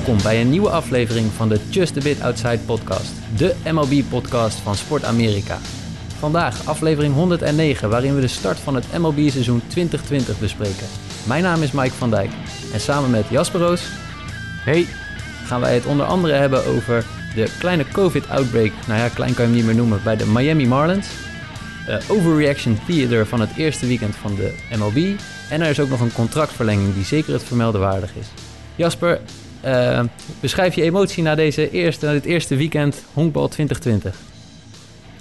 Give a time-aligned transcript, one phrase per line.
[0.00, 4.74] Welkom bij een nieuwe aflevering van de Just a Bit Outside podcast, de MLB-podcast van
[4.74, 5.58] Sport Amerika.
[6.18, 10.86] Vandaag aflevering 109, waarin we de start van het MLB-seizoen 2020 bespreken.
[11.26, 12.30] Mijn naam is Mike van Dijk
[12.72, 13.82] en samen met Jasper Roos
[14.64, 14.86] Hey,
[15.44, 17.04] gaan wij het onder andere hebben over
[17.34, 20.66] de kleine COVID-outbreak, nou ja, klein kan je hem niet meer noemen, bij de Miami
[20.66, 21.08] Marlins.
[21.88, 25.20] Uh, overreaction theater van het eerste weekend van de MLB.
[25.50, 28.26] En er is ook nog een contractverlenging die zeker het vermelden waardig is.
[28.76, 29.20] Jasper,
[29.64, 30.00] uh,
[30.40, 34.16] beschrijf je emotie na, deze eerste, na dit eerste weekend honkbal 2020.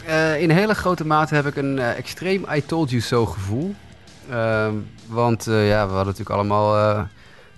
[0.08, 3.76] Uh, in hele grote mate heb ik een uh, extreem I told you so gevoel.
[4.30, 4.74] Ehm,
[5.08, 5.54] want ja,
[5.88, 6.98] we hadden natuurlijk allemaal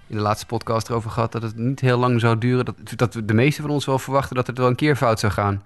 [0.07, 2.65] in de laatste podcast erover gehad dat het niet heel lang zou duren.
[2.65, 5.31] Dat, dat de meeste van ons wel verwachten dat het wel een keer fout zou
[5.31, 5.63] gaan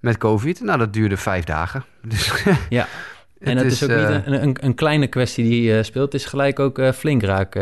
[0.00, 0.60] met COVID.
[0.60, 1.84] Nou, dat duurde vijf dagen.
[2.08, 2.86] Dus ja.
[3.38, 6.12] En het, is, ook niet een, een, een, kleine kwestie die speelt.
[6.12, 7.54] Het is gelijk ook flink raak.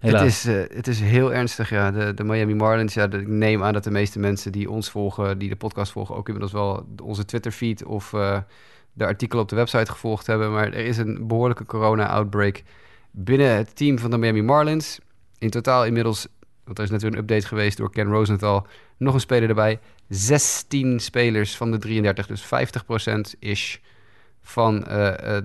[0.00, 0.44] Het, is,
[0.76, 1.90] het is heel ernstig, ja.
[1.90, 5.38] De, de Miami Marlins, ja, ik neem aan dat de meeste mensen die ons volgen,
[5.38, 8.10] die de podcast volgen, ook inmiddels wel onze Twitter-feed of
[8.92, 10.52] de artikelen op de website gevolgd hebben.
[10.52, 12.62] Maar er is een behoorlijke corona-outbreak
[13.10, 14.98] binnen het team van de Miami Marlins.
[15.38, 16.26] In totaal inmiddels,
[16.64, 19.80] want er is net weer een update geweest door Ken Rosenthal, nog een speler erbij.
[20.08, 23.76] 16 spelers van de 33, dus 50% ish
[24.42, 24.84] van uh,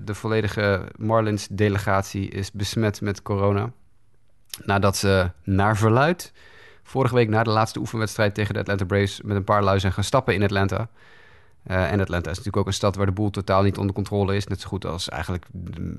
[0.05, 3.71] de volledige Marlins-delegatie is besmet met corona.
[4.63, 6.33] Nadat ze naar verluid
[6.83, 9.93] vorige week na de laatste oefenwedstrijd tegen de Atlanta Braves met een paar lui zijn
[9.93, 10.89] gaan stappen in Atlanta.
[11.67, 14.35] Uh, en Atlanta is natuurlijk ook een stad waar de boel totaal niet onder controle
[14.35, 14.47] is.
[14.47, 15.45] Net zo goed als eigenlijk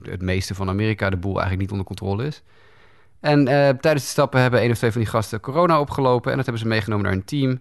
[0.03, 2.43] het meeste van Amerika de boel eigenlijk niet onder controle is.
[3.21, 3.45] En
[3.81, 6.31] tijdens de stappen hebben een of twee van die gasten corona opgelopen.
[6.31, 7.61] En dat hebben ze meegenomen naar een team.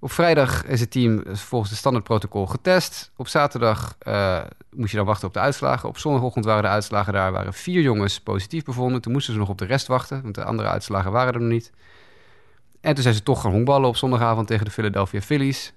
[0.00, 3.10] Op vrijdag is het team volgens het standaardprotocol getest.
[3.16, 4.40] Op zaterdag uh,
[4.70, 5.88] moest je dan wachten op de uitslagen.
[5.88, 7.32] Op zondagochtend waren de uitslagen daar.
[7.32, 9.00] waren vier jongens positief bevonden.
[9.00, 11.48] Toen moesten ze nog op de rest wachten, want de andere uitslagen waren er nog
[11.48, 11.72] niet.
[12.80, 15.72] En toen zijn ze toch gaan honkballen op zondagavond tegen de Philadelphia Phillies.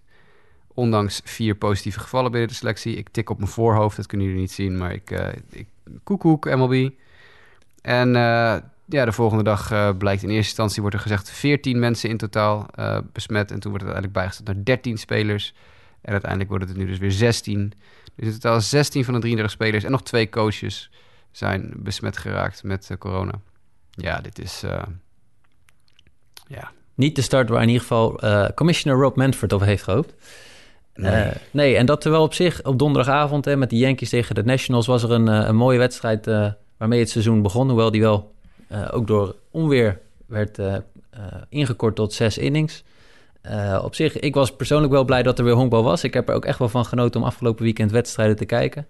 [0.73, 2.95] Ondanks vier positieve gevallen binnen de selectie.
[2.95, 5.67] Ik tik op mijn voorhoofd, dat kunnen jullie niet zien, maar ik, uh, ik
[6.03, 6.89] koekoek MLB.
[7.81, 8.55] En uh,
[8.91, 12.17] ja, de volgende dag uh, blijkt in eerste instantie wordt er gezegd 14 mensen in
[12.17, 13.51] totaal uh, besmet.
[13.51, 15.53] En toen wordt het uiteindelijk bijgesteld naar 13 spelers.
[16.01, 17.73] En uiteindelijk wordt het nu dus weer 16.
[18.15, 20.89] Dus in totaal 16 van de 33 spelers en nog twee coaches
[21.31, 23.33] zijn besmet geraakt met uh, corona.
[23.91, 24.63] Ja, dit is...
[26.47, 26.71] ja.
[26.95, 28.19] Niet de start waar in ieder geval
[28.55, 30.13] commissioner Rob Manfred op heeft gehoopt.
[30.95, 31.31] Nee.
[31.51, 34.87] nee, en dat terwijl op zich op donderdagavond hè, met de Yankees tegen de Nationals
[34.87, 36.25] was er een, een mooie wedstrijd
[36.77, 37.67] waarmee het seizoen begon.
[37.67, 38.31] Hoewel die wel
[38.91, 40.79] ook door onweer werd uh, uh,
[41.49, 42.83] ingekort tot zes innings.
[43.81, 46.03] op zich, ik was persoonlijk wel blij dat er weer honkbal was.
[46.03, 48.87] Ik heb er ook echt wel van genoten om afgelopen weekend wedstrijden te kijken.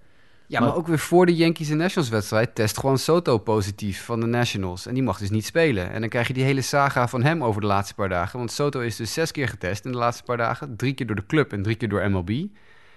[0.51, 4.05] Ja, maar, maar ook weer voor de Yankees en Nationals wedstrijd test gewoon Soto positief
[4.05, 4.85] van de Nationals.
[4.85, 5.91] En die mag dus niet spelen.
[5.91, 8.37] En dan krijg je die hele saga van hem over de laatste paar dagen.
[8.37, 10.75] Want Soto is dus zes keer getest in de laatste paar dagen.
[10.75, 12.29] Drie keer door de club en drie keer door MLB.
[12.29, 12.49] En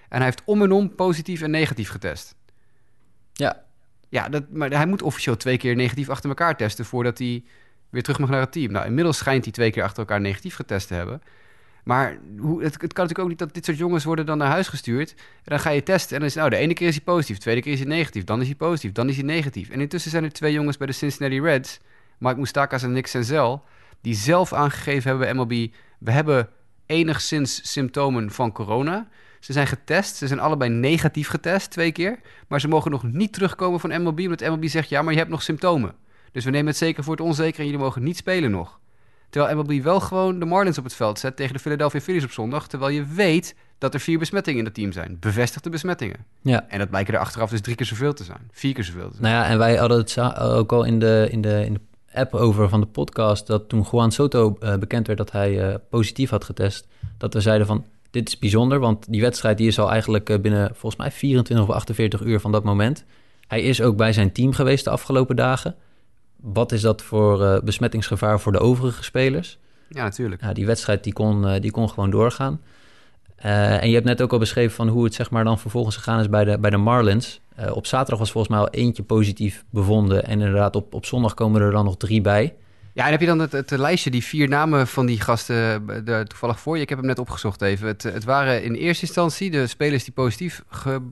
[0.08, 2.34] hij heeft om en om positief en negatief getest.
[3.32, 3.63] Ja,
[4.14, 7.44] ja, dat, maar hij moet officieel twee keer negatief achter elkaar testen voordat hij
[7.90, 8.72] weer terug mag naar het team.
[8.72, 11.22] Nou, inmiddels schijnt hij twee keer achter elkaar negatief getest te hebben.
[11.84, 14.50] Maar hoe, het, het, kan natuurlijk ook niet dat dit soort jongens worden dan naar
[14.50, 15.10] huis gestuurd.
[15.14, 17.36] En dan ga je testen en dan is nou, de ene keer is hij positief,
[17.36, 19.70] de tweede keer is hij negatief, dan is hij positief, dan is hij negatief.
[19.70, 21.80] En intussen zijn er twee jongens bij de Cincinnati Reds,
[22.18, 23.64] Mike Moustakas en Nick Senzel,
[24.00, 26.48] die zelf aangegeven hebben MLB, we hebben
[26.86, 29.08] enigszins symptomen van corona.
[29.44, 30.16] Ze zijn getest.
[30.16, 32.18] Ze zijn allebei negatief getest, twee keer.
[32.48, 34.88] Maar ze mogen nog niet terugkomen van MLB, omdat MLB zegt...
[34.88, 35.94] ja, maar je hebt nog symptomen.
[36.32, 38.78] Dus we nemen het zeker voor het onzeker en jullie mogen niet spelen nog.
[39.30, 42.30] Terwijl MLB wel gewoon de Marlins op het veld zet tegen de Philadelphia Phillies op
[42.30, 42.68] zondag...
[42.68, 45.16] terwijl je weet dat er vier besmettingen in het team zijn.
[45.20, 46.24] Bevestigde besmettingen.
[46.42, 46.68] Ja.
[46.68, 48.48] En dat blijken er achteraf dus drie keer zoveel te zijn.
[48.52, 49.32] Vier keer zoveel te zijn.
[49.32, 51.80] Nou ja, en wij hadden het ook al in de, in de, in de
[52.12, 53.46] app over van de podcast...
[53.46, 56.86] dat toen Juan Soto uh, bekend werd dat hij uh, positief had getest...
[57.18, 60.38] dat we zeiden van dit is bijzonder, want die wedstrijd die is al eigenlijk eh,
[60.38, 63.04] binnen volgens mij 24 of 48 uur van dat moment.
[63.46, 65.74] Hij is ook bij zijn team geweest de afgelopen dagen.
[66.36, 69.58] Wat is dat voor uh, besmettingsgevaar voor de overige spelers?
[69.88, 70.42] Ja, natuurlijk.
[70.42, 72.60] Ja, die wedstrijd die kon, uh, die kon gewoon doorgaan.
[73.44, 75.96] Uh, en je hebt net ook al beschreven van hoe het zeg maar dan vervolgens
[75.96, 77.40] gegaan is bij de, bij de Marlins.
[77.72, 80.24] op zaterdag was volgens mij al eentje positief bevonden.
[80.24, 82.54] En inderdaad op, op zondag komen er dan nog drie bij.
[82.94, 86.24] Ja, en heb je dan het, het, lijstje, die vier namen van die gasten de,
[86.28, 86.82] toevallig voor je?
[86.82, 87.86] Ik heb hem net opgezocht even.
[87.86, 90.62] Het, het waren in eerste instantie de spelers die positief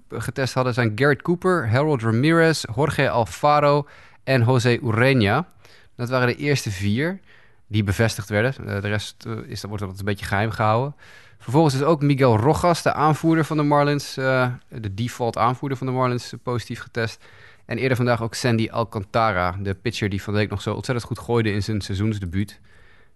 [0.08, 0.74] getest hadden...
[0.74, 3.88] zijn Garrett Cooper, Harold Ramirez, Jorge Alfaro
[4.24, 5.48] en José Ureña.
[5.96, 7.20] Dat waren de eerste vier
[7.66, 8.54] die bevestigd werden.
[8.60, 10.96] Uh, de rest uh, is, wordt altijd een beetje geheim gehouden.
[11.38, 14.14] Vervolgens is ook Miguel Rojas, de aanvoerder van de Marlins...
[14.14, 17.24] De default aanvoerder van de Marlins, positief getest...
[17.64, 21.06] En eerder vandaag ook Sandy Alcantara, de pitcher die van de week nog zo ontzettend
[21.06, 22.60] goed gooide in zijn seizoensdebuut.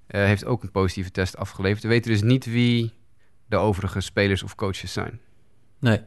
[0.07, 1.83] heeft ook een positieve test afgeleverd.
[1.83, 2.93] We weten dus niet wie
[3.47, 5.21] de overige spelers of coaches zijn.
[5.79, 6.01] Nee.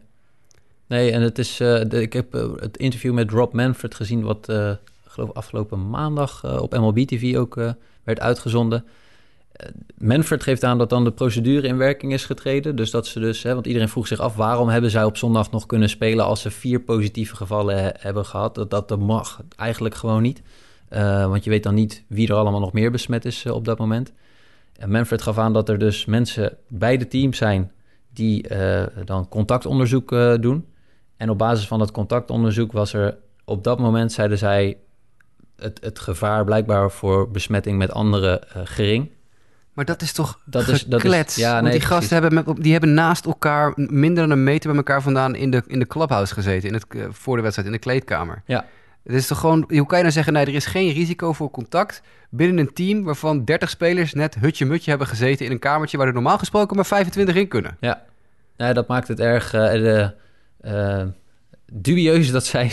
[0.87, 1.57] Nee, en het is.
[1.57, 4.53] De, ik heb uh, het interview met Rob Manfred gezien, wat
[5.05, 7.55] geloof afgelopen maandag op MLB TV ook
[8.03, 8.85] werd uitgezonden.
[9.97, 12.75] Manfred geeft aan dat dan de procedure in werking is getreden.
[12.75, 15.51] Dus dat ze dus, hè, want iedereen vroeg zich af waarom hebben zij op zondag
[15.51, 18.55] nog kunnen spelen als ze vier positieve gevallen he hebben gehad.
[18.55, 20.41] Dat, dat, mag eigenlijk gewoon niet.
[21.29, 24.13] want je weet dan niet wie er allemaal nog meer besmet is op dat moment.
[24.77, 27.71] En Manfred gaf aan dat er dus mensen bij de team zijn
[28.13, 28.47] die
[29.05, 30.09] dan contactonderzoek
[30.41, 30.65] doen.
[31.17, 34.77] En op basis van dat contactonderzoek was er op dat moment, zeiden zij,
[35.55, 39.09] het, het gevaar blijkbaar voor besmetting met anderen gering.
[39.79, 42.71] Maar dat is toch dat is, dat is, ja, nee, die gasten hebben, met, die
[42.71, 46.33] hebben naast elkaar minder dan een meter bij elkaar vandaan in de, in de clubhouse
[46.33, 46.67] gezeten.
[46.67, 48.41] In het, uh, voor de wedstrijd, in de kleedkamer.
[48.45, 48.65] Ja.
[49.03, 51.51] Het is toch gewoon, hoe kan je nou zeggen, nee, er is geen risico voor
[51.51, 56.07] contact binnen een team waarvan 30 spelers net hutje-mutje hebben gezeten in een kamertje waar
[56.07, 57.77] er normaal gesproken maar 25 in kunnen.
[57.79, 58.03] Ja,
[58.57, 59.53] nee, dat maakt het erg.
[59.53, 60.13] Uh, de,
[60.61, 61.03] uh,
[61.73, 62.71] dubieus dat zij.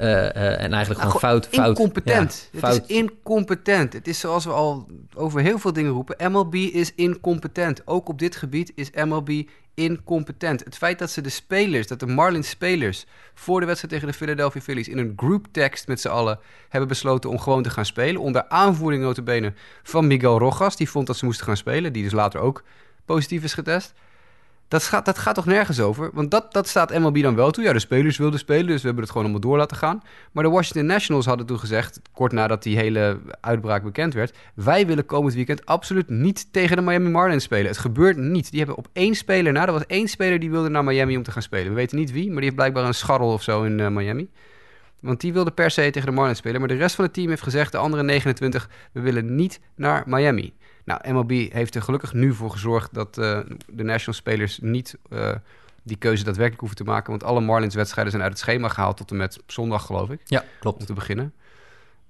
[0.00, 1.78] Uh, uh, en eigenlijk gewoon fout, fout.
[1.78, 2.48] Incompetent.
[2.52, 3.92] Ja, het is incompetent.
[3.92, 6.32] Het is zoals we al over heel veel dingen roepen.
[6.32, 7.86] MLB is incompetent.
[7.86, 9.42] Ook op dit gebied is MLB
[9.74, 10.64] incompetent.
[10.64, 13.06] Het feit dat ze de spelers, dat de Marlins spelers...
[13.34, 14.88] voor de wedstrijd tegen de Philadelphia Phillies...
[14.88, 18.20] in een group text met z'n allen hebben besloten om gewoon te gaan spelen...
[18.20, 19.52] onder aanvoering notabene
[19.82, 20.76] van Miguel Rojas.
[20.76, 21.92] Die vond dat ze moesten gaan spelen.
[21.92, 22.62] Die dus later ook
[23.04, 23.94] positief is getest.
[24.68, 26.10] Dat gaat, dat gaat toch nergens over?
[26.12, 27.64] Want dat, dat staat MLB dan wel toe.
[27.64, 30.02] Ja, de spelers wilden spelen, dus we hebben het gewoon allemaal door laten gaan.
[30.32, 34.36] Maar de Washington Nationals hadden toen gezegd, kort nadat die hele uitbraak bekend werd...
[34.54, 37.66] wij willen komend weekend absoluut niet tegen de Miami Marlins spelen.
[37.66, 38.50] Het gebeurt niet.
[38.50, 41.22] Die hebben op één speler na, er was één speler die wilde naar Miami om
[41.22, 41.68] te gaan spelen.
[41.68, 44.30] We weten niet wie, maar die heeft blijkbaar een scharrel of zo in uh, Miami.
[45.00, 46.58] Want die wilde per se tegen de Marlins spelen.
[46.60, 50.02] Maar de rest van het team heeft gezegd, de andere 29, we willen niet naar
[50.06, 50.52] Miami.
[50.88, 55.30] Nou, MLB heeft er gelukkig nu voor gezorgd dat uh, de national spelers niet uh,
[55.82, 57.10] die keuze daadwerkelijk hoeven te maken.
[57.10, 60.20] Want alle Marlins-wedstrijden zijn uit het schema gehaald tot en met zondag, geloof ik.
[60.24, 60.80] Ja, klopt.
[60.80, 61.32] Om te beginnen.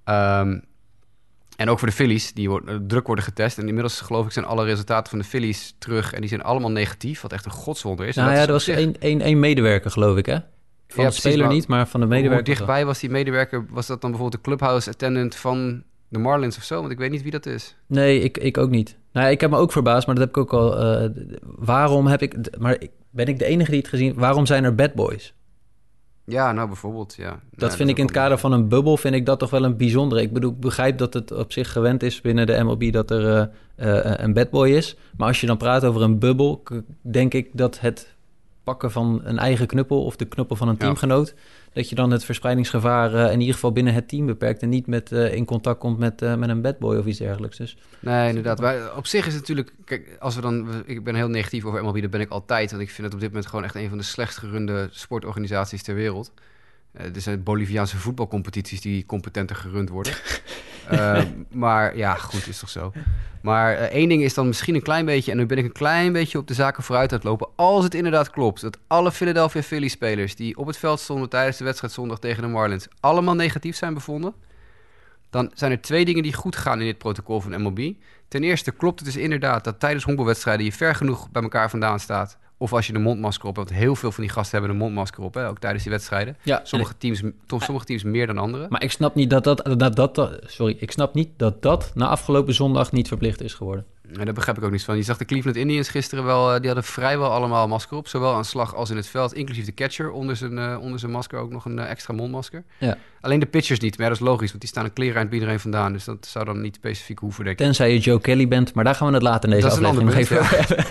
[0.04, 0.64] Um,
[1.56, 3.58] en ook voor de Phillies, die wordt, uh, druk worden getest.
[3.58, 6.12] En inmiddels, geloof ik, zijn alle resultaten van de Phillies terug.
[6.12, 8.16] En die zijn allemaal negatief, wat echt een godswonder is.
[8.16, 10.38] Nou ja, er was één, één, één medewerker, geloof ik, hè?
[10.88, 12.46] Van ja, de speler precies, niet, maar van de medewerker.
[12.46, 13.66] Hoe dichtbij was die medewerker?
[13.69, 16.81] Was dat dan bijvoorbeeld de clubhouse attendant van de Marlins of zo?
[16.81, 17.76] Want ik weet niet wie dat is.
[17.87, 18.96] Nee, ik, ik ook niet.
[19.12, 21.02] Nou, ik heb me ook verbaasd, maar dat heb ik ook al.
[21.02, 21.10] Uh,
[21.43, 22.58] waarom heb ik.
[22.58, 22.78] Maar
[23.10, 24.14] ben ik de enige die het gezien?
[24.14, 25.34] Waarom zijn er bad boys?
[26.25, 27.40] Ja, nou bijvoorbeeld, ja.
[27.50, 29.64] Dat vind dat ik in het kader van een bubbel, vind ik dat toch wel
[29.64, 30.22] een bijzondere.
[30.22, 33.50] Ik bedoel, ik begrijp dat het op zich gewend is binnen de MLB dat er
[33.76, 34.96] uh, uh, een bad boy is.
[35.16, 36.62] Maar als je dan praat over een bubbel,
[37.02, 38.16] denk ik dat het
[38.69, 41.35] pakken van een eigen knuppel of de knuppel van een teamgenoot
[41.73, 44.87] dat je dan het verspreidingsgevaar uh, in ieder geval binnen het team beperkt en niet
[44.87, 47.56] met, uh, in contact komt met, uh, met een badboy of iets dergelijks.
[47.56, 47.76] Dus.
[48.00, 48.61] Nee, inderdaad.
[48.61, 51.85] Maar op zich is het natuurlijk, kijk, als we dan, ik ben heel negatief over
[51.85, 53.88] MLB, dat ben ik altijd, want ik vind het op dit moment gewoon echt een
[53.88, 56.32] van de slechtst gerunde sportorganisaties ter wereld.
[56.93, 60.12] er zijn Boliviaanse voetbalcompetities die competenter gerund worden.
[60.93, 62.93] uh, maar ja, goed, is toch zo.
[63.43, 65.73] Maar uh, één ding is dan misschien een klein beetje, en nu ben ik een
[65.73, 67.49] klein beetje op de zaken vooruit aan lopen.
[67.56, 71.57] Als het inderdaad klopt dat alle Philadelphia Phillies spelers die op het veld stonden tijdens
[71.57, 74.35] de wedstrijd zondag tegen de Marlins allemaal negatief zijn bevonden.
[75.30, 77.92] Dan zijn er twee dingen die goed gaan in dit protocol van MLB.
[78.28, 82.00] Ten eerste klopt het dus inderdaad dat tijdens honkbalwedstrijden je ver genoeg bij elkaar vandaan
[82.00, 83.68] staat of als je een mondmasker op hebt.
[83.68, 86.37] Want heel veel van die gasten hebben een mondmasker op, hè, ook tijdens die wedstrijden.
[86.42, 88.66] Ja, sommige, teams, toch sommige teams meer dan andere.
[88.68, 92.08] Maar ik snap niet dat dat, dat, dat, sorry, ik snap niet dat dat na
[92.08, 93.87] afgelopen zondag niet verplicht is geworden.
[94.12, 94.97] Ja, daar begrijp ik ook niets van.
[94.97, 98.09] Je zag de Cleveland Indians gisteren wel, eh, die hadden vrijwel allemaal masker op.
[98.09, 101.12] Zowel aan slag als in het veld, inclusief de catcher onder zijn, uh, onder zijn
[101.12, 102.65] masker ook nog een uh, extra mondmasker.
[102.79, 102.97] Ja.
[103.21, 105.61] Alleen de pitchers niet, maar dat is logisch, want die staan een kleren bij iedereen
[105.61, 105.93] vandaan.
[105.93, 107.65] Dus dat zou dan niet specifiek hoeven, denk ik.
[107.65, 110.11] Tenzij je Joe Kelly bent, maar daar gaan we het later in deze dat aflevering
[110.11, 110.87] nog even over hebben.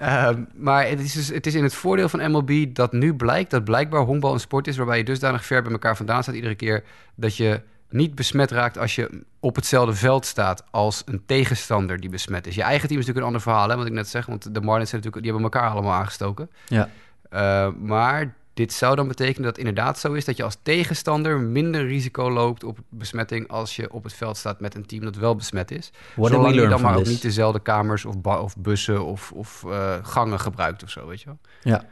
[0.00, 3.50] Uh, maar het is, dus, het is in het voordeel van MLB dat nu blijkt
[3.50, 6.54] dat blijkbaar honkbal een sport is waarbij je dusdanig ver bij elkaar vandaan staat iedere
[6.54, 6.84] keer
[7.14, 12.10] dat je niet besmet raakt als je op hetzelfde veld staat als een tegenstander die
[12.10, 12.54] besmet is.
[12.54, 14.60] Je eigen team is natuurlijk een ander verhaal, hè, wat ik net zeg, want de
[14.60, 16.50] Marlins zijn natuurlijk, die hebben elkaar allemaal aangestoken.
[16.66, 16.88] Ja.
[17.32, 21.40] Uh, maar dit zou dan betekenen dat het inderdaad zo is dat je als tegenstander
[21.40, 25.16] minder risico loopt op besmetting als je op het veld staat met een team dat
[25.16, 25.90] wel besmet is.
[26.14, 29.94] What Zolang je dan maar ook niet dezelfde kamers of, of bussen of, of uh,
[30.02, 31.38] gangen gebruikt of zo, weet je wel.
[31.62, 31.84] Ja.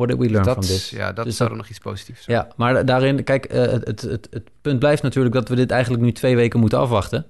[0.00, 0.90] What did we learn dus from this?
[0.90, 2.36] Ja, dat dus zou dan nog iets positiefs zijn.
[2.36, 5.70] Ja, maar daarin, kijk, uh, het, het, het, het punt blijft natuurlijk dat we dit
[5.70, 7.26] eigenlijk nu twee weken moeten afwachten.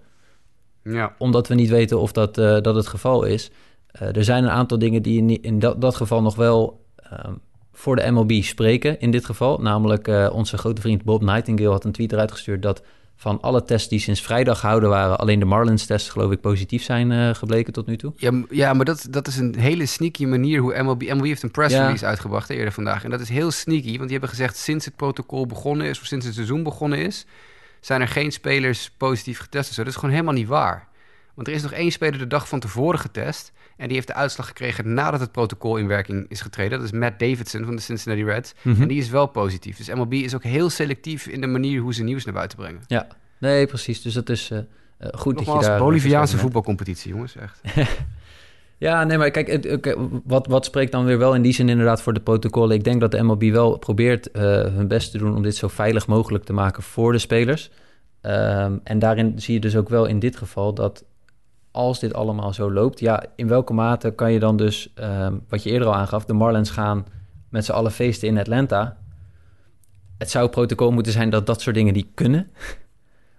[0.83, 1.15] Ja.
[1.19, 3.51] Omdat we niet weten of dat, uh, dat het geval is.
[3.91, 7.33] er zijn een aantal dingen die in, in dat, dat geval nog wel ehm,
[7.73, 9.59] voor de MLB spreken in dit geval.
[9.59, 12.83] Namelijk uh, onze grote vriend Bob Nightingale had een tweet eruit gestuurd dat
[13.21, 17.11] van alle tests die sinds vrijdag gehouden waren, alleen de Marlins-tests, geloof ik, positief zijn
[17.11, 18.13] uh, gebleken tot nu toe.
[18.17, 21.03] Ja, ja maar dat, dat is een hele sneaky manier hoe MLB...
[21.03, 23.05] MLB heeft een press release uitgebracht eerder vandaag.
[23.05, 24.57] En dat is heel sneaky, want die hebben gezegd...
[24.57, 27.27] sinds het protocol begonnen is, of sinds het seizoen begonnen is...
[27.81, 29.73] zijn er geen spelers positief getest.
[29.73, 30.89] Zo, dat is gewoon helemaal niet waar.
[31.35, 33.53] Want er is nog één speler de dag van tevoren getest...
[33.81, 36.79] En die heeft de uitslag gekregen nadat het protocol in werking is getreden.
[36.79, 38.55] Dat is Matt Davidson van de Cincinnati Reds.
[38.63, 38.83] Mhm.
[38.83, 39.77] En die is wel positief.
[39.77, 42.81] Dus MLB is ook heel selectief in de manier hoe ze nieuws naar buiten brengen.
[42.87, 43.07] Ja,
[43.39, 44.03] nee, precies.
[44.03, 44.59] Dus dat is uh,
[45.13, 45.79] goed Nogmaals, dat je daar...
[45.79, 47.61] Boliviaanse voetbalcompetitie, jongens, echt.
[48.79, 49.79] ja, nee, maar kijk,
[50.25, 52.77] wat, wat spreekt dan weer wel in die zin inderdaad voor de protocollen?
[52.77, 55.69] Ik denk dat de MLB wel probeert uh, hun best te doen om dit zo
[55.69, 57.71] veilig mogelijk te maken voor de spelers.
[58.23, 61.05] Um, en daarin zie je dus ook wel in dit geval dat
[61.71, 65.63] als dit allemaal zo loopt, ja, in welke mate kan je dan dus, ehm, wat
[65.63, 67.07] je eerder al aangaf, de Marlins gaan
[67.49, 68.99] met z'n allen feesten in Atlanta.
[70.19, 72.51] Het zou protocol moeten zijn dat dat soort dingen die kunnen.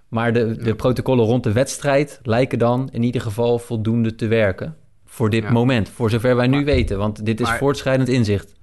[0.07, 4.77] Maar de, de protocollen rond de wedstrijd lijken dan in ieder geval voldoende te werken.
[5.05, 6.97] Voor dit moment, voor zover wij nu weten.
[6.97, 8.53] Want dit is voortschrijdend inzicht.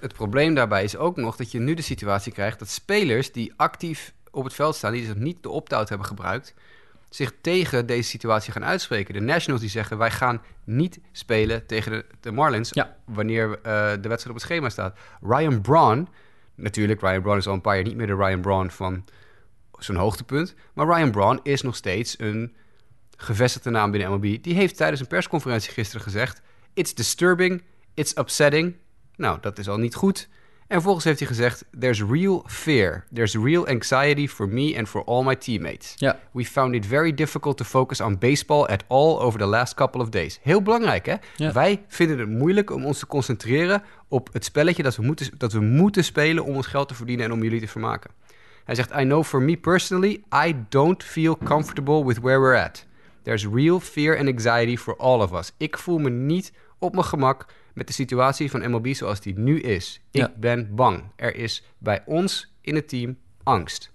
[0.00, 3.52] Het probleem daarbij is ook nog dat je nu de situatie krijgt dat spelers die
[3.56, 6.54] actief op het veld staan, die dus niet de opt-out hebben gebruikt,
[7.16, 9.14] zich tegen deze situatie gaan uitspreken.
[9.14, 12.72] De Nationals die zeggen wij gaan niet spelen tegen de, de Marlins
[13.04, 13.56] wanneer uh,
[14.00, 14.98] de wedstrijd op het schema staat.
[15.20, 16.08] Ryan Braun,
[16.54, 19.04] natuurlijk, Ryan Braun is al een paar jaar niet meer de Ryan Braun van
[19.78, 20.54] zijn hoogtepunt.
[20.72, 22.56] Maar Ryan Braun is nog steeds een
[23.16, 24.42] gevestigde naam binnen MLB.
[24.42, 26.42] Die heeft tijdens een persconferentie gisteren gezegd:
[26.74, 27.62] It's disturbing,
[27.94, 28.76] it's upsetting.
[29.16, 30.28] Nou, dat is al niet goed.
[30.66, 33.04] En vervolgens heeft hij gezegd: There's real fear.
[33.12, 35.94] There's real anxiety for me and for all my teammates.
[35.96, 36.18] Ja.
[36.32, 40.00] We found it very difficult to focus on baseball at all over the last couple
[40.00, 40.38] of days.
[40.42, 41.14] Heel belangrijk, hè?
[41.52, 45.52] Wij vinden het moeilijk om ons te concentreren op het spelletje dat we, moeten, dat
[45.52, 48.10] we moeten spelen om ons geld te verdienen en om jullie te vermaken.
[48.64, 52.86] Hij zegt: I know for me personally, I don't feel comfortable with where we're at.
[53.22, 55.52] There's real fear and anxiety for all of us.
[55.56, 57.46] Ik voel me niet op mijn gemak
[57.76, 60.00] met de situatie van MLB zoals die nu is.
[60.10, 61.04] Ik ben bang.
[61.16, 63.90] Er is bij ons in het team angst.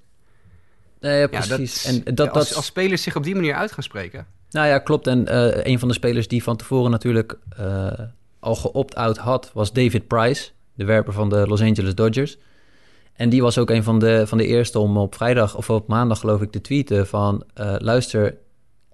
[1.00, 1.86] Nee, ja, precies.
[1.86, 4.28] en dat, dat, als, als, spelers zich op die manier uit gaan spreken.
[4.50, 5.08] Nou ja, klopt.
[5.08, 7.92] En uh, een van de spelers die van tevoren natuurlijk uh,
[8.40, 12.38] al geopt-out had, was David Price, de werper van de Los Angeles Dodgers.
[13.14, 15.88] En die was ook een van de, van de eerste om op vrijdag of op
[15.88, 17.44] maandag, geloof ik, te tweeten van...
[17.56, 18.38] Uh, luister,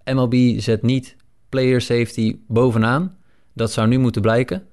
[0.03, 1.15] MLB zet niet
[1.50, 3.17] player safety bovenaan.
[3.53, 4.67] Dat zou nu moeten blijken.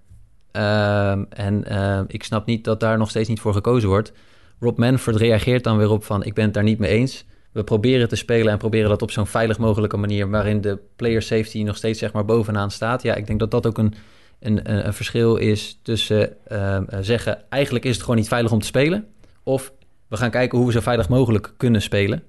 [0.55, 4.13] Ehm, en ehm, ik snap niet dat daar nog steeds niet voor gekozen wordt.
[4.61, 6.25] Rob Manford reageert dan weer op van...
[6.25, 7.25] ik ben het daar niet mee eens.
[7.53, 10.31] We proberen te spelen en proberen dat op zo'n veilig mogelijke manier...
[10.31, 13.03] waarin de player safety nog steeds zeg maar bovenaan staat.
[13.03, 13.95] Ja, ik denk dat dat ook een,
[14.41, 17.51] een, een verschil is tussen ehm, zeggen...
[17.51, 19.07] eigenlijk is het gewoon niet veilig om te spelen...
[19.43, 19.73] of
[20.09, 22.23] we gaan kijken hoe we zo veilig mogelijk kunnen spelen.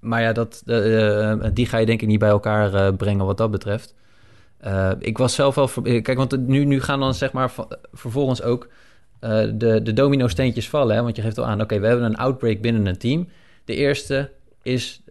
[0.00, 3.36] Maar ja, dat, uh, die ga je denk ik niet bij elkaar uh, brengen wat
[3.36, 3.94] dat betreft.
[4.66, 5.68] Uh, ik was zelf wel...
[5.82, 7.52] Kijk, want nu, nu gaan dan zeg maar
[7.92, 8.68] vervolgens ook
[9.20, 10.96] uh, de, de domino-steentjes vallen.
[10.96, 11.02] Hè?
[11.02, 13.28] Want je geeft al aan, oké, we hebben een outbreak binnen een team.
[13.64, 14.30] De eerste
[14.62, 15.02] is,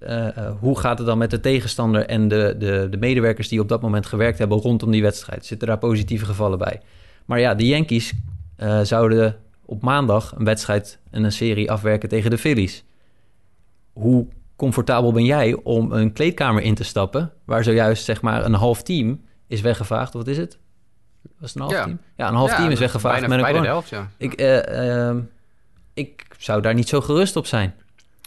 [0.59, 3.81] hoe gaat het dan met de tegenstander en de, de, de medewerkers die op dat
[3.81, 5.45] moment gewerkt hebben rondom die wedstrijd?
[5.45, 6.81] Zitten daar positieve gevallen bij?
[7.25, 8.13] Maar ja, de Yankees
[8.83, 9.35] zouden
[9.65, 12.83] op maandag een wedstrijd en een serie afwerken tegen de Phillies.
[13.93, 18.53] Hoe comfortabel ben jij om een kleedkamer in te stappen, waar zojuist zeg maar een
[18.53, 19.21] half team
[19.53, 20.13] is weggevaagd.
[20.13, 20.57] Wat is het?
[21.39, 21.83] Was het een half ja.
[21.83, 21.99] team?
[22.15, 24.09] Ja, een half team is weggevaagd bijna, met een bijna helft, ja.
[24.17, 25.15] Ik, uh, uh,
[25.93, 27.75] ik zou daar niet zo gerust op zijn.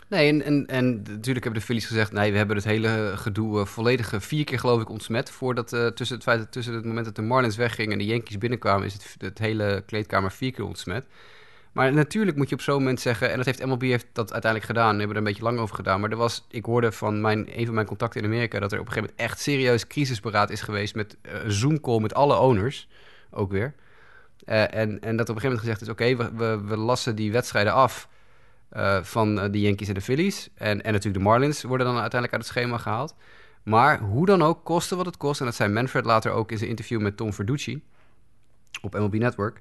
[0.08, 2.12] Nee, en, en, en natuurlijk hebben de Phillies gezegd...
[2.12, 5.30] nee, we hebben het hele gedoe uh, volledig vier keer geloof ik ontsmet...
[5.30, 7.92] voordat uh, tussen, het feit, dat, tussen het moment dat de Marlins weggingen...
[7.92, 8.86] en de Yankees binnenkwamen...
[8.86, 11.06] is het, het hele kleedkamer vier keer ontsmet.
[11.76, 14.72] Maar natuurlijk moet je op zo'n moment zeggen, en dat heeft MLB heeft dat uiteindelijk
[14.72, 16.00] gedaan, we hebben er een beetje lang over gedaan.
[16.00, 18.80] Maar er was, ik hoorde van mijn, een van mijn contacten in Amerika dat er
[18.80, 22.38] op een gegeven moment echt serieus crisisberaad is geweest met uh, een Zoom-call met alle
[22.38, 22.88] owners,
[23.30, 23.74] ook weer.
[24.46, 27.16] Uh, en, en dat op een gegeven moment gezegd is: oké, we, we, we, lassen
[27.16, 28.08] die wedstrijden af
[28.76, 30.48] uh, van de Yankees en de Phillies.
[30.54, 33.14] En, en natuurlijk de Marlins worden dan uiteindelijk uit het schema gehaald.
[33.62, 35.40] Maar hoe dan ook, kosten wat het kost.
[35.40, 37.82] En dat zei Manfred later ook in zijn interview met Tom Verducci
[38.82, 39.60] op MLB Network.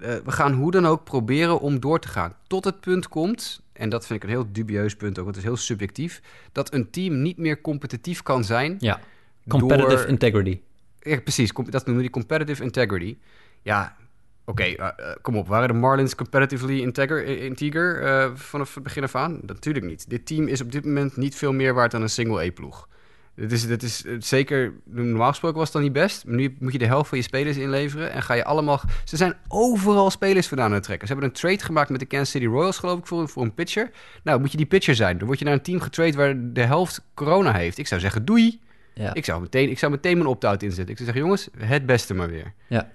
[0.00, 2.34] Uh, we gaan hoe dan ook proberen om door te gaan.
[2.46, 5.44] Tot het punt komt, en dat vind ik een heel dubieus punt ook, want het
[5.44, 6.22] is heel subjectief,
[6.52, 8.76] dat een team niet meer competitief kan zijn.
[8.78, 9.00] Ja,
[9.48, 10.06] competitive door...
[10.06, 10.60] integrity.
[11.00, 13.16] Ja, precies, dat noemen die competitive integrity.
[13.62, 13.96] Ja,
[14.44, 15.48] oké, okay, uh, uh, kom op.
[15.48, 19.40] Waren de Marlins competitively integer, integer uh, vanaf het begin af aan?
[19.42, 20.10] Natuurlijk niet.
[20.10, 22.88] Dit team is op dit moment niet veel meer waard dan een single A-ploeg.
[23.36, 26.26] Dit is, dit is zeker, normaal gesproken was het dan niet best.
[26.26, 28.12] Maar nu moet je de helft van je spelers inleveren.
[28.12, 28.80] En ga je allemaal.
[29.04, 31.06] Ze zijn overal spelers vandaan aan het trekken.
[31.06, 33.54] Ze hebben een trade gemaakt met de Kansas City Royals, geloof ik, voor, voor een
[33.54, 33.90] pitcher.
[34.22, 35.18] Nou, moet je die pitcher zijn.
[35.18, 37.78] Dan word je naar een team getrade waar de helft corona heeft.
[37.78, 38.60] Ik zou zeggen, doei.
[38.94, 39.14] Ja.
[39.14, 40.94] Ik, zou meteen, ik zou meteen mijn opt-out inzetten.
[40.94, 42.52] Ik zou zeggen, jongens, het beste maar weer.
[42.66, 42.90] ja.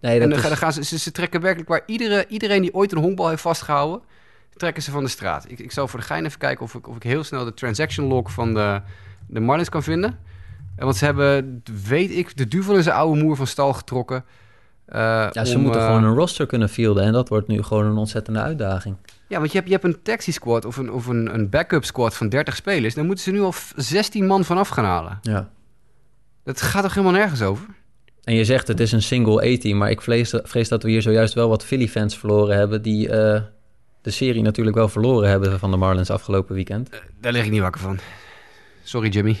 [0.00, 0.58] Nee, En dat dan, is...
[0.58, 4.02] gaan ze, ze, ze trekken werkelijk waar iedere, iedereen die ooit een honkbal heeft vastgehouden,
[4.56, 5.50] trekken ze van de straat.
[5.50, 7.54] Ik, ik zal voor de gein even kijken of ik, of ik heel snel de
[7.54, 8.82] transaction log van de,
[9.32, 10.18] de Marlins kan vinden.
[10.76, 14.24] En Want ze hebben, weet ik, de duvel in zijn oude moer van stal getrokken.
[14.84, 17.04] Eh, Ja, ze om, moeten eh, gewoon een roster kunnen fielden.
[17.04, 18.96] En dat wordt nu gewoon een ontzettende uitdaging.
[19.28, 21.84] Ja, want je hebt, je hebt een taxi squad of, een, of een, een backup
[21.84, 22.94] squad van 30 spelers.
[22.94, 25.18] Daar moeten ze nu al f- 16 man van af gaan halen.
[25.22, 25.48] Ja.
[26.44, 27.66] Dat gaat toch helemaal nergens over?
[28.24, 31.02] En je zegt het is een single A-team, maar ik vrees, vrees dat we hier
[31.02, 32.82] zojuist wel wat Philly-fans verloren hebben...
[32.82, 33.40] die eh,
[34.02, 36.88] de serie natuurlijk wel verloren hebben van de Marlins afgelopen weekend.
[37.20, 37.98] Daar lig ik niet wakker van.
[38.82, 39.36] Sorry, Jimmy.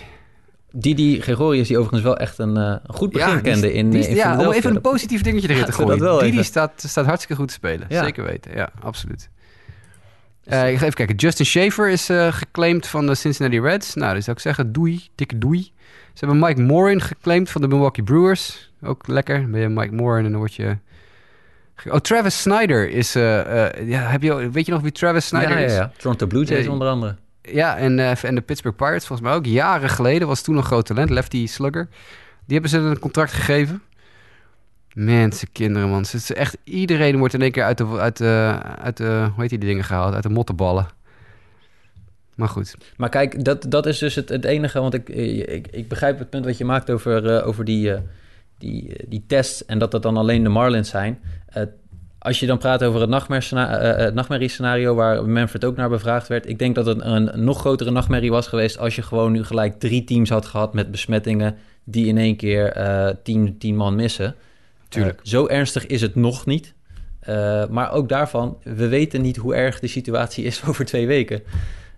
[0.74, 4.10] Didi Gregorius, die overigens wel echt een, eh, goed begin die- kende in, die- eh,
[4.10, 6.20] in ja, om even een positief dingetje erin te gooien.
[6.22, 6.44] even.
[6.44, 7.86] staat, staat hartstikke goed te spelen.
[7.88, 8.04] Ja.
[8.04, 9.28] Zeker weten, ja, absoluut.
[10.44, 11.14] Eh, ik ga even kijken.
[11.16, 13.94] Justin Schaefer is geclaimd van de Cincinnati Reds.
[13.94, 15.72] Nou, dus zou ik zeggen, doei, dikke doei.
[16.12, 18.70] Ze hebben Mike Morin geclaimd van de Milwaukee Brewers.
[18.82, 19.50] Ook lekker.
[19.50, 20.76] Ben je Mike Morin en dan word je...
[21.88, 23.12] Oh, Travis Snyder is...
[23.12, 25.72] ja, heb je, weet je nog wie Travis Snyder ja, ja, is?
[25.74, 25.92] ja.
[25.98, 27.16] Toronto Blue Jays onder andere.
[27.42, 29.46] Ja, en, eh, en de Pittsburgh Pirates volgens mij ook.
[29.46, 31.88] Jaren geleden was toen een groot talent, lefty slugger.
[32.44, 33.82] Die hebben ze een contract gegeven.
[34.92, 36.02] Mensen, kinderen, man.
[36.02, 39.40] Het is echt, iedereen wordt in één keer uit de, uit de, uit de, hoe
[39.40, 40.14] heet die dingen gehaald?
[40.14, 40.86] Uit de mottenballen.
[42.34, 42.76] Maar goed.
[42.96, 46.30] Maar kijk, dat, dat is dus het, het enige, want ik, ik, ik begrijp het
[46.30, 48.00] punt wat je maakt over, eh, over die, eh,
[48.58, 51.20] die, eh, die tests en dat dat dan alleen de Marlins zijn.
[52.22, 55.76] Eh, als je dan praat over het, nachtmerriescena- eh, eh, het nachtmerriescenario waar Manfred ook
[55.76, 59.02] naar bevraagd werd, ik denk dat het een, nog grotere nachtmerrie was geweest als je
[59.02, 63.58] gewoon nu gelijk drie teams had gehad met besmettingen die in één keer eh tien,
[63.58, 64.34] tien man missen.
[64.88, 65.18] Tuurlijk.
[65.18, 66.74] Eh, zo ernstig is het nog niet.
[67.20, 71.42] Eh, maar ook daarvan, we weten niet hoe erg de situatie is over twee weken.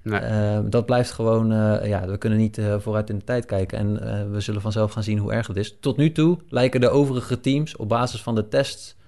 [0.02, 0.20] Nee.
[0.20, 3.78] Eh, dat blijft gewoon, eh, ja, we kunnen niet eh, vooruit in de tijd kijken.
[3.78, 5.76] En eh, we zullen vanzelf gaan zien hoe erg het is.
[5.80, 9.03] Tot nu toe lijken de overige teams op basis van de tests eh, eh,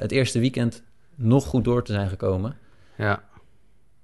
[0.00, 0.82] het eerste weekend
[1.14, 2.56] nog goed door te zijn gekomen.
[2.96, 3.22] ja.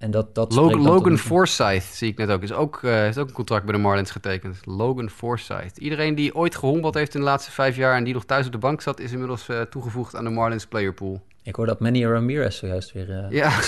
[0.03, 1.19] En dat, dat Logan, Logan.
[1.19, 2.43] Forsythe zie ik net ook.
[2.43, 4.67] Is ook, eh, heeft ook een contract bij de Marlins getekend.
[4.67, 5.81] Logan Forsythe.
[5.81, 7.97] Iedereen die ooit gehombald heeft in de laatste vijf jaar...
[7.97, 9.01] en die nog thuis op de bank zat...
[9.01, 11.23] is inmiddels eh, toegevoegd aan de Marlins player pool.
[11.43, 13.59] Ik hoor dat Manny Ramirez zojuist weer eh Ja,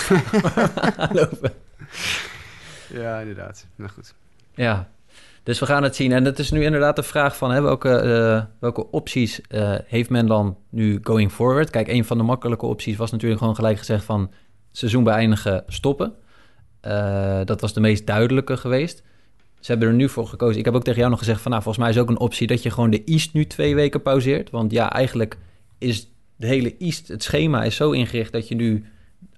[1.21, 1.53] lopen.
[2.89, 3.67] ja inderdaad.
[3.77, 4.15] Nou goed.
[4.55, 4.89] Ja,
[5.45, 6.13] dus we gaan het zien.
[6.13, 10.27] En het is nu inderdaad de vraag van welke, eh, welke opties eh, heeft men
[10.27, 11.71] dan nu going forward?
[11.71, 14.31] Kijk, een van de makkelijke opties was natuurlijk gewoon gelijk gezegd van
[14.73, 16.15] seizoen beëindigen, stoppen.
[16.81, 19.03] Eh, dat was de meest duidelijke geweest.
[19.61, 20.59] Ze hebben er nu voor gekozen.
[20.59, 22.47] Ik heb ook tegen jou nog gezegd van nou, volgens mij is ook een optie
[22.47, 24.51] dat je gewoon de East nu twee weken pauzeert.
[24.51, 25.39] Want ja, eigenlijk
[25.79, 28.85] is de hele East, het schema is zo ingericht dat je nu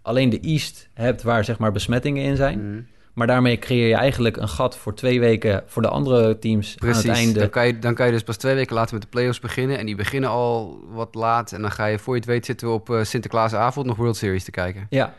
[0.02, 2.58] alleen de East hebt waar zeg maar besmettingen in zijn.
[2.58, 2.86] Mm.
[3.16, 6.88] Maar daarmee creëer je eigenlijk een gat voor twee weken voor de andere teams aan
[6.88, 7.38] het einde.
[7.38, 9.78] dan, kan je, dan kan je dus pas twee weken later met de playoffs beginnen.
[9.78, 11.52] En die beginnen al wat laat.
[11.52, 14.16] En dan ga je, voor je het weet, zitten we op eh, Sinterklaasavond nog World
[14.16, 14.86] Series te kijken.
[14.90, 15.14] Ja.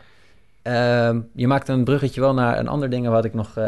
[0.62, 3.64] Ehm, je maakt een bruggetje wel naar een ander ding wat ik nog eh,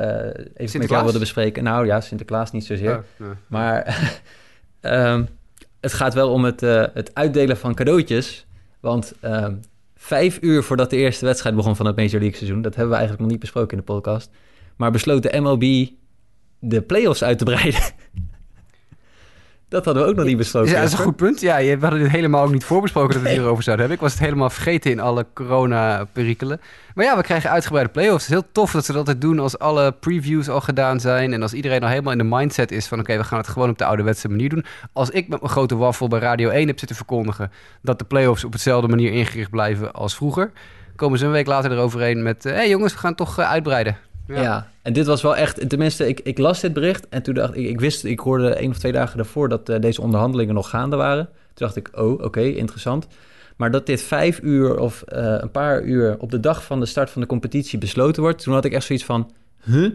[0.54, 1.62] even met jou wilde bespreken.
[1.62, 2.96] Nou ja, Sinterklaas niet zozeer.
[2.96, 3.30] Oh, nee.
[3.46, 3.82] Maar
[4.80, 5.24] ehm,
[5.80, 8.46] het gaat wel om het, eh, het uitdelen van cadeautjes.
[8.80, 9.54] Want ehm,
[10.02, 12.62] vijf uur voordat de eerste wedstrijd begon van het Major League seizoen...
[12.62, 14.30] dat hebben we eigenlijk nog niet besproken in de podcast...
[14.76, 15.88] maar besloot de MLB
[16.58, 17.80] de playoffs uit te breiden.
[19.70, 20.70] dat hadden we ook nog niet besproken.
[20.70, 21.40] Ja, dat is een goed punt.
[21.40, 24.04] Ja, je- we hadden dit helemaal ook niet voorbesproken dat we het hierover zouden hebben.
[24.06, 26.60] Ik was het helemaal vergeten in alle corona-perikelen.
[26.94, 28.26] Maar ja, we krijgen uitgebreide playoffs.
[28.26, 31.32] Het is heel tof dat ze dat altijd doen als alle previews al gedaan zijn.
[31.32, 32.98] En als iedereen al helemaal in de mindset is van...
[33.00, 34.64] oké, we gaan het gewoon op de ouderwetse manier doen.
[34.92, 37.50] Als ik met mijn grote waffel bij Radio 1 heb zitten verkondigen...
[37.82, 40.50] dat de playoffs op hetzelfde manier ingericht blijven als vroeger...
[40.96, 42.44] komen ze een week later eroverheen met...
[42.44, 43.96] hé hey jongens, we gaan toch eh, uitbreiden.
[44.34, 44.70] Ja.
[44.82, 47.68] en dit was wel echt, tenminste, ik, ik las dit bericht en toen dacht ik,
[47.68, 50.96] ik wist, ik hoorde één of twee dagen daarvoor dat eh, deze onderhandelingen nog gaande
[50.96, 51.24] waren.
[51.24, 53.06] Toen dacht ik, oh, oké, interessant.
[53.56, 56.86] Maar dat dit vijf uur of eh, een paar uur op de dag van de
[56.86, 59.30] start van de competitie besloten wordt, toen had ik echt zoiets van,
[59.64, 59.90] huh?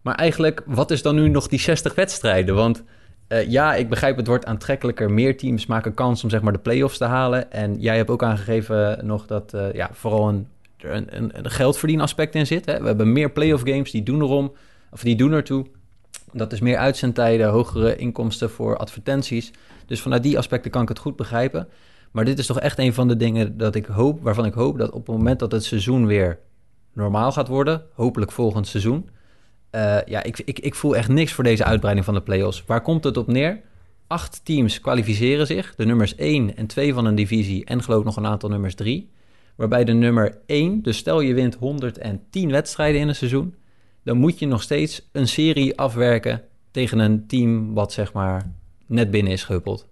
[0.00, 2.54] Maar eigenlijk, wat is dan nu nog die 60 wedstrijden?
[2.54, 2.82] Want
[3.28, 5.10] eh, ja, ik begrijp, het wordt aantrekkelijker.
[5.10, 7.52] Meer teams maken kans om zeg maar de play-offs te halen.
[7.52, 10.46] En jij hebt ook aangegeven nog dat ja, vooral een,
[10.84, 12.66] een, een, een geldverdienaspect in zit.
[12.66, 12.80] Hè?
[12.80, 14.52] We hebben meer play-off games, die doen erom,
[14.90, 15.66] of die doen ertoe.
[16.32, 19.52] Dat is meer uitzendtijden, hogere inkomsten voor advertenties.
[19.86, 21.68] Dus vanuit die aspecten kan ik het goed begrijpen.
[22.10, 24.78] Maar dit is toch echt een van de dingen dat ik hoop, waarvan ik hoop
[24.78, 26.38] dat op het moment dat het seizoen weer
[26.92, 29.08] normaal gaat worden, hopelijk volgend seizoen,
[29.74, 32.64] Uh, ja, ik, ik, ik voel echt niks voor deze uitbreiding van de play-offs.
[32.66, 33.60] Waar komt het op neer?
[34.06, 35.74] Acht teams kwalificeren zich.
[35.74, 39.10] De nummers 1 en 2 van een divisie en geloof nog een aantal nummers 3.
[39.60, 43.54] Waarbij de nummer 1, dus stel je wint 110 wedstrijden in een seizoen...
[44.02, 48.52] dan moet je nog steeds een serie afwerken tegen een team wat zeg maar
[48.86, 49.86] net binnen is gehuppeld.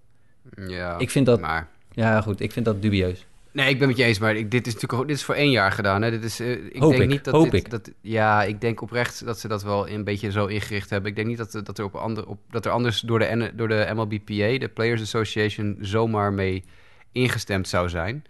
[0.56, 1.68] Ja, ik vind dat, maar...
[1.92, 3.26] Ja, goed, ik vind dat dubieus.
[3.52, 5.50] Nee, ik ben met je eens, maar ik, dit is natuurlijk dit is voor één
[5.50, 6.02] jaar gedaan.
[6.02, 6.10] Hè?
[6.10, 7.70] Dit is, uh, ik hoop denk ik, niet dat hoop dit, ik.
[7.70, 11.10] Dat, ja, ik denk oprecht dat ze dat wel een beetje zo ingericht hebben.
[11.10, 13.68] Ik denk niet dat, dat, er, op ander, op, dat er anders door de, door
[13.68, 16.64] de MLBPA, de Players Association, zomaar mee
[17.12, 18.24] ingestemd zou zijn.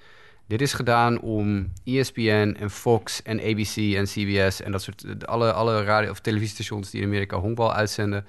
[0.48, 5.52] Dit is gedaan om ESPN en Fox en ABC en CBS en dat soort alle,
[5.52, 8.26] alle radio- of televisiestations die in Amerika honkbal uitzenden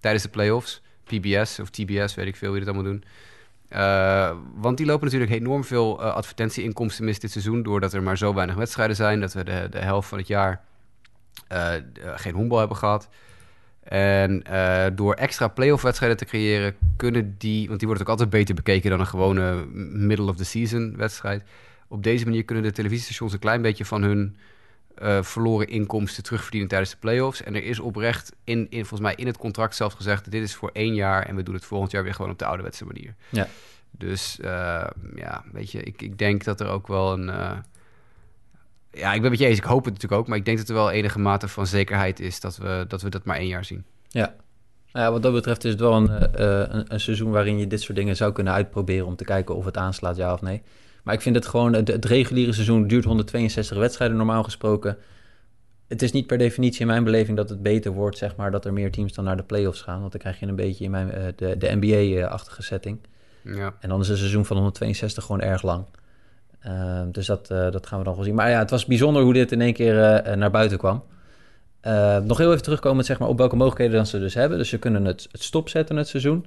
[0.00, 0.82] tijdens de playoffs.
[1.04, 3.04] PBS of TBS, weet ik veel wie dat allemaal doen.
[3.70, 7.62] Uh, want die lopen natuurlijk enorm veel uh, advertentieinkomsten mis dit seizoen...
[7.62, 9.20] doordat er maar zo weinig wedstrijden zijn...
[9.20, 10.64] dat we de, de helft van het jaar
[11.52, 11.72] uh,
[12.14, 13.08] geen honkbal hebben gehad.
[13.84, 14.42] En
[14.94, 16.74] door extra playoff-wedstrijden te creëren...
[16.96, 17.66] kunnen die...
[17.66, 18.90] want die worden ook altijd beter bekeken...
[18.90, 21.42] dan een gewone middle-of-the-season wedstrijd.
[21.88, 24.36] Op deze manier kunnen de televisiestations een klein beetje van hun...
[25.02, 27.42] Uh, verloren inkomsten terugverdienen tijdens de playoffs.
[27.42, 30.30] En er is oprecht in, in, volgens mij in het contract zelf gezegd...
[30.30, 32.44] dit is voor één jaar en we doen het volgend jaar weer gewoon op de
[32.44, 33.14] ouderwetse manier.
[33.28, 33.48] Ja.
[33.90, 37.62] Dus uh, ja, weet je, ik, ik denk dat er ook wel een...
[38.94, 40.28] Ja, ik ben met je eens, ik hoop het natuurlijk ook...
[40.28, 42.40] maar ik denk dat er wel enige mate van zekerheid is...
[42.40, 43.84] dat we dat, we dat maar één jaar zien.
[44.08, 44.34] Ja.
[44.92, 47.30] Nou ja, wat dat betreft is het wel een, een, een seizoen...
[47.30, 49.06] waarin je dit soort dingen zou kunnen uitproberen...
[49.06, 50.62] om te kijken of het aanslaat, ja of nee.
[51.04, 54.98] Maar ik vind het gewoon, het, het, reguliere seizoen duurt 162 wedstrijden normaal gesproken.
[55.88, 58.64] Het is niet per definitie in mijn beleving dat het beter wordt, zeg maar, dat
[58.64, 60.00] er meer teams dan naar de playoffs gaan.
[60.00, 62.98] Want dan krijg je een beetje in mijn, uh, de, de NBA-achtige setting.
[63.42, 63.74] Ja.
[63.80, 65.84] En dan is een seizoen van 162 gewoon erg lang.
[66.66, 68.34] Uh, dus dat, uh, dat gaan we dan wel zien.
[68.34, 71.02] Maar ja, het was bijzonder hoe dit in één keer naar buiten kwam.
[72.24, 74.58] nog heel even terugkomen zeg maar, op welke mogelijkheden dan ze dus hebben.
[74.58, 76.46] Dus ze kunnen het, het stopzetten, het seizoen.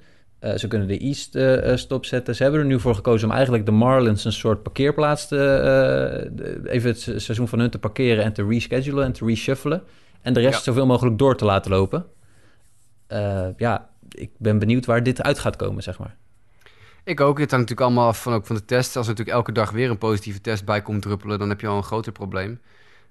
[0.55, 1.37] Ze kunnen de East
[1.79, 2.35] stopzetten.
[2.35, 6.61] Ze hebben er nu voor gekozen om eigenlijk de Marlins een soort parkeerplaats te...
[6.65, 9.83] Even het seizoen van hun te parkeren en te reschedulen en te reshuffelen.
[10.21, 10.63] En de rest ja.
[10.63, 12.05] zoveel mogelijk door te laten lopen.
[13.57, 16.15] ja, ik ben benieuwd waar dit uit gaat komen, zeg maar.
[17.07, 17.39] Ik ook.
[17.39, 18.95] Het hangt natuurlijk allemaal af van, ook van de test.
[18.95, 21.39] Als er natuurlijk elke dag weer een positieve test bij komt druppelen...
[21.39, 22.61] dan heb je al een groter probleem.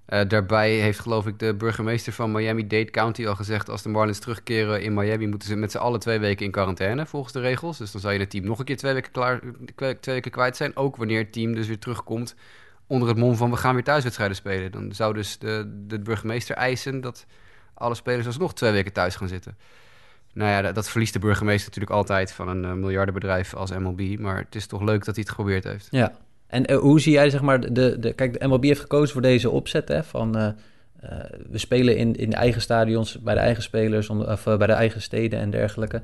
[0.08, 3.68] Uh, daarbij heeft geloof ik de burgemeester van Miami-Dade County al gezegd...
[3.68, 5.26] als de Marlins terugkeren in Miami...
[5.26, 7.78] moeten ze met z'n allen twee weken in quarantaine volgens de regels.
[7.78, 9.40] Dus dan zou je het team nog een keer twee weken, klaar,
[10.00, 10.76] twee weken kwijt zijn.
[10.76, 12.34] Ook wanneer het team dus weer terugkomt
[12.86, 13.50] onder het mom van...
[13.50, 14.72] we gaan weer thuiswedstrijden spelen.
[14.72, 17.26] Dan zou dus de, de burgemeester eisen dat
[17.74, 19.56] alle spelers alsnog twee weken thuis gaan zitten.
[20.36, 24.18] Nou ja, dat, verliest de burgemeester natuurlijk altijd van een uh, miljardenbedrijf als MLB.
[24.18, 25.88] Maar het is toch leuk dat hij het geprobeerd heeft.
[25.90, 26.12] Ja,
[26.46, 29.22] en uh, hoe zie jij, zeg maar, de, de, kijk, de MLB heeft gekozen voor
[29.22, 30.48] deze opzet, hè, van uh,
[31.50, 35.38] we spelen in, in eigen stadions, bij de eigen spelers, of bij de eigen steden
[35.38, 36.02] en dergelijke.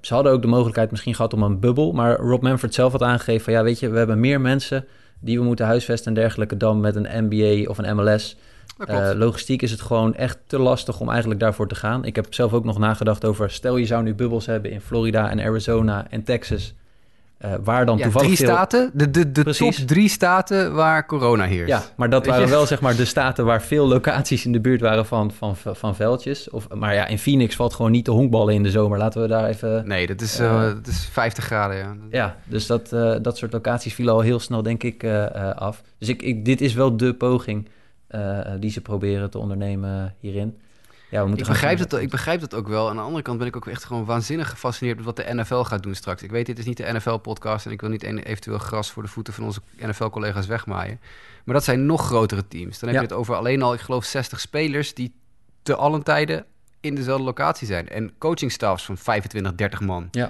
[0.00, 3.02] ze hadden ook de mogelijkheid misschien gehad om een bubbel, maar Rob Manfred zelf had
[3.02, 4.86] aangegeven van, ja, weet je, we hebben meer mensen
[5.18, 8.36] die we moeten huisvesten en dergelijke dan met een NBA of een MLS.
[9.14, 12.04] Logistiek is het gewoon echt te lastig om eigenlijk daarvoor te gaan.
[12.04, 15.30] Ik heb zelf ook nog nagedacht over, stel je zou nu bubbels hebben in Florida
[15.30, 16.74] en Arizona en Texas...
[17.44, 18.48] Uh, waar dan ja, toevallig drie veel...
[18.48, 21.68] staten, de, de, de top drie staten waar corona heerst.
[21.68, 24.80] Ja, maar dat waren wel zeg maar de staten waar veel locaties in de buurt
[24.80, 26.50] waren van, van, van veldjes.
[26.50, 28.98] Of, maar ja, in Phoenix valt gewoon niet te honkballen in de zomer.
[28.98, 29.88] Laten we daar even...
[29.88, 31.96] Nee, dat is, Uh, uh, dat is 50 graden, ja.
[32.10, 32.88] Ja, dus dat,
[33.22, 35.04] dat soort locaties vielen al heel snel, denk ik,
[35.54, 35.82] af.
[35.98, 37.68] Dus ik, ik, dit is wel de poging
[38.60, 40.58] die ze proberen te ondernemen hierin.
[41.10, 42.88] Ja, we moeten ik, begrijp dat, ik begrijp dat ook wel.
[42.88, 45.54] Aan de andere kant ben ik ook echt gewoon waanzinnig gefascineerd met wat de NFL
[45.62, 46.22] gaat doen straks.
[46.22, 49.02] Ik weet, dit is niet de NFL-podcast en ik wil niet een, eventueel gras voor
[49.02, 51.00] de voeten van onze NFL-collega's wegmaaien.
[51.44, 52.78] Maar dat zijn nog grotere teams.
[52.78, 53.04] Dan heb Ja.
[53.04, 55.14] je het over alleen al, ik geloof, 60 spelers die
[55.62, 56.44] te allen tijden
[56.80, 57.88] in dezelfde locatie zijn.
[57.88, 60.08] En coachingstaffs van 25, 30 man.
[60.10, 60.24] Ja.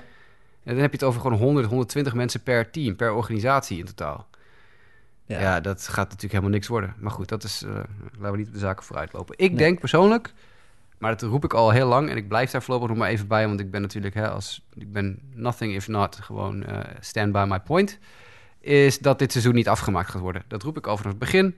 [0.63, 3.85] En dan heb je het over gewoon 100, 120 mensen per team, per organisatie in
[3.85, 4.29] totaal.
[5.31, 5.41] Ja.
[5.41, 6.95] Ja, dat gaat natuurlijk helemaal niks worden.
[6.99, 7.71] Maar goed, dat is, eh,
[8.19, 9.35] laten we niet op de zaken vooruitlopen.
[9.39, 9.59] Ik Nee.
[9.59, 10.33] denk persoonlijk,
[10.99, 13.27] maar dat roep ik al heel lang en ik blijf daar voorlopig nog maar even
[13.27, 17.33] bij, want ik ben natuurlijk, hè, als, ik ben nothing if not, gewoon eh, stand
[17.33, 17.99] by my point,
[18.61, 20.43] is dat dit seizoen niet afgemaakt gaat worden.
[20.49, 21.55] Dat roep ik al vanaf het begin,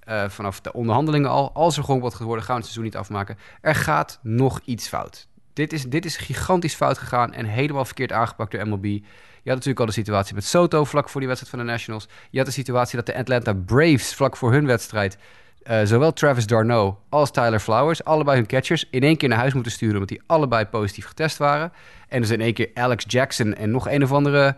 [0.00, 1.52] eh, vanaf de onderhandelingen al.
[1.52, 3.38] Als er gewoon wat gaat worden, gaan we het seizoen niet afmaken.
[3.60, 5.28] Er gaat nog iets fout.
[5.52, 9.04] Dit is, dit is gigantisch fout gegaan en helemaal verkeerd aangepakt door MLB.
[9.44, 12.08] Je had natuurlijk al de situatie met Soto vlak voor die wedstrijd van de Nationals.
[12.30, 15.18] Je had de situatie dat de Atlanta Braves vlak voor hun wedstrijd...
[15.62, 18.86] eh, zowel Travis Darno als Tyler Flowers, allebei hun catchers...
[18.90, 19.94] in één keer naar huis moeten sturen...
[19.94, 21.72] omdat die allebei positief getest waren.
[22.08, 24.56] En dus in één keer Alex Jackson en nog een of andere...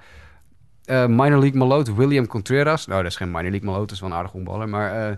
[0.84, 2.86] eh, minor league maloot, William Contreras.
[2.86, 4.68] Nou, dat is geen minor league maloot, dat is wel een aardig honkballer.
[4.68, 5.16] Maar eh,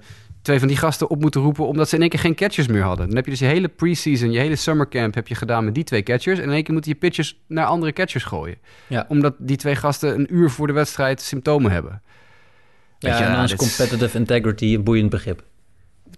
[0.49, 1.67] twee van die gasten op moeten roepen...
[1.67, 3.07] omdat ze in één keer geen catchers meer hadden.
[3.07, 5.15] Dan heb je dus je hele preseason, je hele summercamp...
[5.15, 6.39] heb je gedaan met die twee catchers...
[6.39, 8.57] en in één keer moeten je pitchers naar andere catchers gooien.
[8.87, 9.05] Ja.
[9.09, 12.03] Omdat die twee gasten een uur voor de wedstrijd symptomen hebben.
[12.99, 15.43] Weet Ja, je, nou, is competitive integrity een boeiend begrip.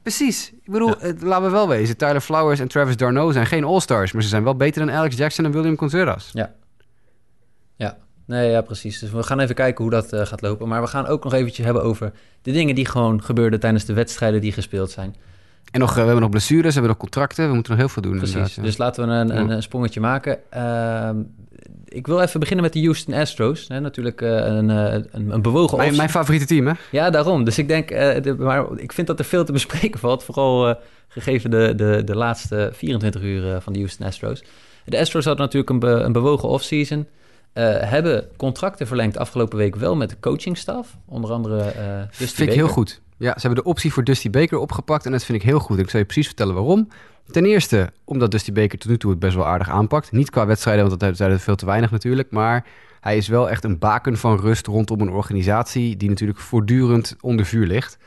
[0.02, 0.52] Precies.
[0.62, 1.96] Ik bedoel, laten we wel wezen.
[1.96, 4.12] Tyler Flowers en Travis Darno zijn geen all-stars...
[4.12, 6.30] maar ze zijn wel beter dan Alex Jackson en William Contreras.
[6.32, 6.54] Ja.
[8.30, 8.98] Nee, ja, precies.
[8.98, 10.68] Dus we gaan even kijken hoe dat eh, gaat lopen.
[10.68, 12.12] Maar we gaan ook nog eventjes hebben over
[12.42, 15.16] de dingen die gewoon gebeurden tijdens de wedstrijden die gespeeld zijn.
[15.70, 17.48] En nog, eh, we hebben nog blessures, we hebben nog contracten.
[17.48, 18.16] We moeten nog heel veel doen.
[18.18, 18.54] Precies.
[18.54, 18.62] ja.
[18.62, 20.38] Dus laten we een, een, sprongetje maken.
[20.50, 21.16] Ehm,
[21.84, 23.64] ik wil even beginnen met de Houston Astros.
[23.68, 26.72] Hè, natuurlijk eh, een, een, een bewogen Mijn, mijn favoriete team, hè?
[26.90, 27.44] Ja, daarom.
[27.44, 30.24] Dus ik denk, de- maar ik vind dat er veel te bespreken valt.
[30.24, 30.76] Vooral
[31.08, 34.42] gegeven de, de, de laatste 24 uur van de Houston Astros.
[34.84, 37.06] De Astros hadden natuurlijk een, be- een bewogen offseason.
[37.52, 40.96] Eh hebben contracten verlengd afgelopen week wel met de coachingstaf.
[41.06, 43.00] Onder andere eh Dusty vind ik heel goed.
[43.16, 45.78] Ja, ze hebben de optie voor Dusty Baker opgepakt en dat vind ik heel goed.
[45.78, 46.88] Ik zal je precies vertellen waarom.
[47.30, 50.12] Ten eerste, omdat Dusty Baker tot nu toe het best wel aardig aanpakt.
[50.12, 52.30] Niet qua wedstrijden, want dat zijn er veel te weinig natuurlijk.
[52.30, 52.66] Maar
[53.00, 57.46] hij is wel echt een baken van rust rondom een organisatie die natuurlijk voortdurend onder
[57.46, 57.98] vuur ligt.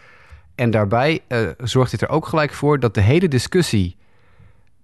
[0.56, 3.96] En daarbij eh, zorgt dit er ook gelijk voor dat de hele discussie,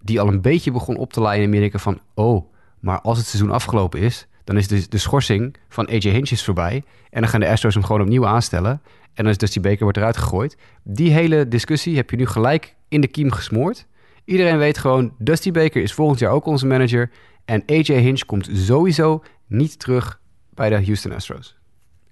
[0.01, 1.99] die al een beetje begon op te laaien in Amerika van...
[2.13, 2.45] oh,
[2.79, 6.43] maar als het seizoen afgelopen is, dan is de, de schorsing van AJ Hinch is
[6.43, 6.83] voorbij.
[7.09, 8.81] En dan gaan de Astros hem gewoon opnieuw aanstellen.
[9.13, 10.57] En dan is Dusty Baker wordt eruit gegooid.
[10.83, 13.85] Die hele discussie heb je nu gelijk in de kiem gesmoord.
[14.25, 17.11] Iedereen weet gewoon, Dusty Baker is volgend jaar ook onze manager.
[17.45, 20.19] En AJ Hinch komt sowieso niet terug
[20.53, 21.57] bij de Houston Astros.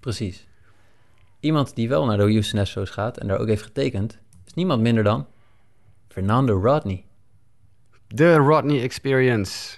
[0.00, 0.46] Precies.
[1.40, 4.18] Iemand die wel naar de Houston Astros gaat en daar ook heeft getekend...
[4.46, 5.26] is niemand minder dan
[6.08, 7.04] Fernando Rodney.
[8.06, 9.77] De Rodney Experience.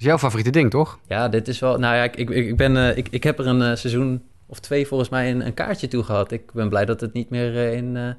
[0.00, 0.98] Is jouw favoriete ding, toch?
[1.06, 1.78] Ja, dit is wel...
[1.78, 4.58] Nou ja, ik, ik, ik, ben, eh, ik, ik heb er een eh, seizoen of
[4.58, 6.32] twee volgens mij een, een kaartje toe gehad.
[6.32, 8.16] Ik ben blij dat het niet meer eh, in,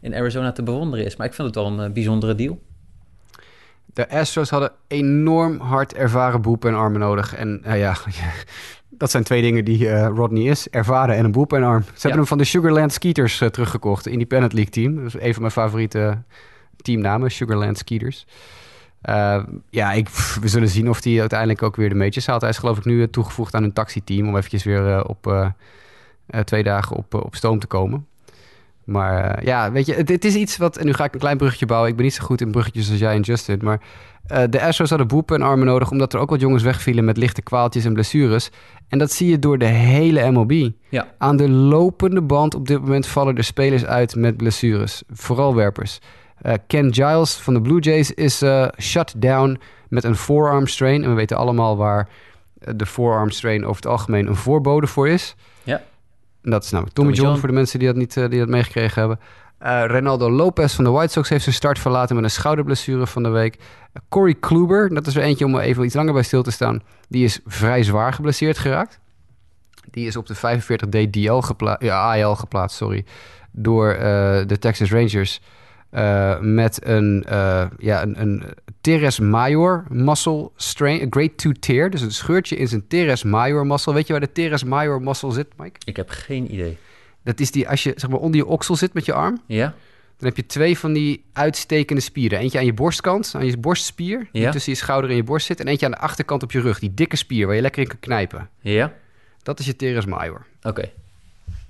[0.00, 1.16] in Arizona te bewonderen is.
[1.16, 2.58] Maar ik vind het wel een bijzondere deal.
[3.86, 7.34] De Astros hadden enorm hard ervaren boelpenarmen nodig.
[7.34, 7.96] En ja,
[8.88, 10.68] dat zijn twee dingen die Rodney is.
[10.68, 11.82] Ervaren en een boelpenarm.
[11.82, 14.04] Ze hebben hem van de Sugarland Skeeters teruggekocht.
[14.04, 14.96] de Independent League team.
[14.96, 16.22] Dat is een van mijn favoriete
[16.82, 17.30] teamnamen.
[17.30, 18.26] Sugarland Skeeters.
[19.06, 20.08] Eh, ja, ik,
[20.40, 22.40] we zullen zien of hij uiteindelijk ook weer de majors haalt.
[22.40, 24.28] Hij is geloof ik nu eh, toegevoegd aan een taxiteam...
[24.28, 25.52] om eventjes weer eh, op
[26.44, 28.06] twee dagen op, op stoom te komen.
[28.84, 30.76] Maar ja, weet je, het, het is iets wat...
[30.76, 31.90] En nu ga ik een klein bruggetje bouwen.
[31.90, 33.58] Ik ben niet zo goed in bruggetjes als jij en Justin.
[33.62, 33.80] Maar
[34.50, 35.90] de Astros hadden boelpenarmen nodig...
[35.90, 38.50] omdat er ook wat jongens wegvielen met lichte kwaaltjes en blessures.
[38.88, 40.70] En dat zie je door de hele MLB.
[40.88, 41.06] Ja.
[41.18, 45.02] Aan de lopende band op dit moment vallen er spelers uit met blessures.
[45.08, 46.00] Vooral werpers.
[46.42, 51.02] Eh, Ken Giles van de Blue Jays is eh, shut down met een forearm strain.
[51.02, 52.08] En we weten allemaal waar
[52.58, 55.34] eh, de forearm strain over het algemeen een voorbode voor is.
[55.62, 55.82] Ja.
[56.42, 57.38] En dat is namelijk Tommy, Tommy John, John.
[57.38, 59.18] voor de mensen die dat niet die dat meegekregen hebben.
[59.58, 63.22] Eh Ronaldo Lopez van de White Sox heeft zijn start verlaten met een schouderblessure van
[63.22, 63.58] de week.
[64.08, 66.82] Corey Kluber, dat is er eentje om even iets langer bij stil te staan.
[67.08, 69.00] Die is vrij zwaar geblesseerd geraakt.
[69.90, 73.04] Die is op de 45D DL gepla- ja, AL geplaatst, sorry,
[73.50, 73.88] door
[74.46, 75.40] de Texas Rangers.
[75.96, 78.42] Eh, met een, eh, ja, een, een
[78.80, 81.90] teres major muscle strain, een grade 2 tear.
[81.90, 83.94] Dus een scheurtje in zijn teres major muscle.
[83.94, 85.78] Weet je waar de teres major muscle zit, Mike?
[85.84, 86.78] Ik heb geen idee.
[87.24, 89.74] Dat is die, als je zeg maar onder je oksel zit met je arm, Ja?
[90.16, 92.38] dan heb je twee van die uitstekende spieren.
[92.38, 94.50] Eentje aan je borstkant, aan je borstspier, die Ja.
[94.50, 95.60] tussen je schouder en je borst zit.
[95.60, 97.88] En eentje aan de achterkant op je rug, die dikke spier waar je lekker in
[97.88, 98.48] kan knijpen.
[98.60, 98.92] Ja?
[99.42, 100.46] Dat is je teres major.
[100.62, 100.90] Oké.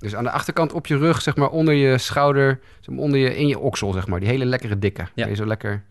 [0.07, 3.19] Dus aan de achterkant op je rug, zeg maar onder je schouder, zeg maar onder
[3.19, 4.19] je, in je oksel, zeg maar.
[4.19, 5.07] Die hele lekkere dikke.
[5.13, 5.83] Je zo lekker,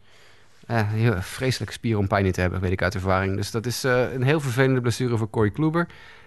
[0.67, 3.37] eh, heel vreselijke spier om pijn in te hebben, weet ik uit ervaring.
[3.37, 5.87] Dus dat is eh, een heel vervelende blessure voor Corey Kluber.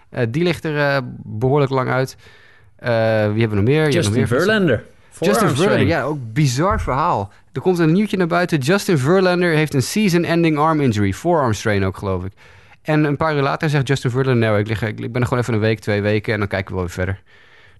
[0.09, 2.17] Eh, die ligt er eh, behoorlijk lang uit.
[2.79, 3.83] Wie hebben we nog meer?
[3.83, 4.85] Nog Justin meer Verlander.
[5.19, 7.31] Justin Verlander, ja, ook bizar verhaal.
[7.51, 8.57] Er komt een nieuwtje naar buiten.
[8.57, 11.13] Justin Verlander heeft een season-ending arm injury.
[11.13, 12.31] Forearm strain ook, geloof ik.
[12.81, 14.47] En een paar uur later zegt Justin Verlander...
[14.47, 16.33] nou, ik, lig, ik ben er gewoon even een week, twee weken...
[16.33, 17.21] en dan kijken we wel weer verder.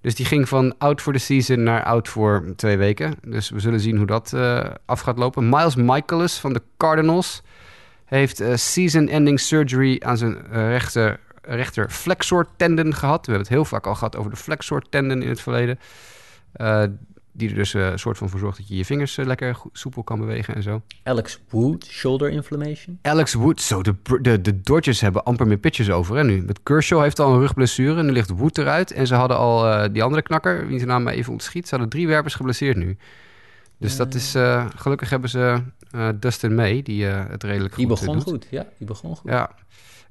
[0.01, 3.13] Dus die ging van out for the season naar out voor twee weken.
[3.21, 5.49] Dus we zullen zien hoe dat eh, af gaat lopen.
[5.49, 7.41] Miles Michaelis van de Cardinals...
[8.05, 13.25] heeft eh, season-ending surgery aan zijn eh, rechter, rechter flexor tendon gehad.
[13.25, 15.79] We hebben het heel vaak al gehad over de flexor tendon in het verleden.
[17.34, 19.26] Eh, die er dus eh, een soort van voor zorgt dat je je vingers eh,
[19.26, 20.82] lekker soepel kan bewegen en zo.
[21.04, 23.00] Alex Wood, shoulder inflammation.
[23.02, 26.42] Alex Wood, zo, de, de, de Dodgers hebben amper meer pitchers over hè, nu.
[26.42, 28.92] Met Kershaw heeft al een rugblessure en nu ligt Wood eruit.
[28.92, 31.63] En ze hadden al eh, die andere knakker, wie zijn naam maar even ontschiet.
[31.63, 32.98] Ze hadden drie werpers geblesseerd nu.
[33.78, 35.62] Dus dat is, eh, gelukkig hebben ze
[35.92, 38.30] eh, Dustin May, die eh, het redelijk Die goed eh, begon doet.
[38.30, 38.48] goed.
[38.50, 39.32] Ja, die begon goed.
[39.32, 39.52] Ja.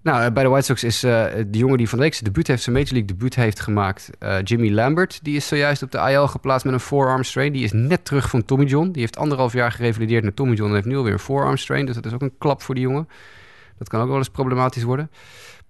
[0.02, 2.24] Nou, eh, bij de White Sox is uh, de jongen die van de week zijn
[2.24, 5.18] debuut heeft, zijn Major League debuut heeft gemaakt, uh, Jimmy Lambert.
[5.22, 7.52] Die is zojuist op de IL geplaatst met een forearm strain.
[7.52, 8.90] Die is net terug van Tommy John.
[8.90, 11.86] Die heeft anderhalf jaar gerevalideerd naar Tommy John en heeft nu alweer een forearm strain.
[11.86, 13.08] Dus dat is ook een klap voor die jongen.
[13.78, 15.10] Dat kan ook wel eens problematisch worden.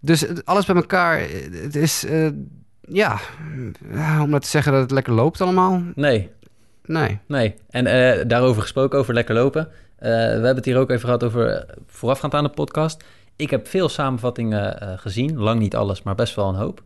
[0.00, 1.20] Dus alles bij elkaar,
[1.52, 2.28] het is, uh,
[2.80, 3.18] ja,
[4.20, 5.82] om dat te zeggen dat het lekker loopt allemaal.
[5.94, 6.30] Nee.
[6.84, 7.18] Nee.
[7.26, 7.54] Nee.
[7.70, 7.84] En
[8.28, 9.68] daarover gesproken, over lekker lopen.
[9.98, 13.04] we hebben het hier ook even gehad over voorafgaand aan de podcast
[13.38, 15.38] ik heb veel samenvattingen uh, gezien.
[15.38, 16.82] Lang niet alles, maar best wel een hoop.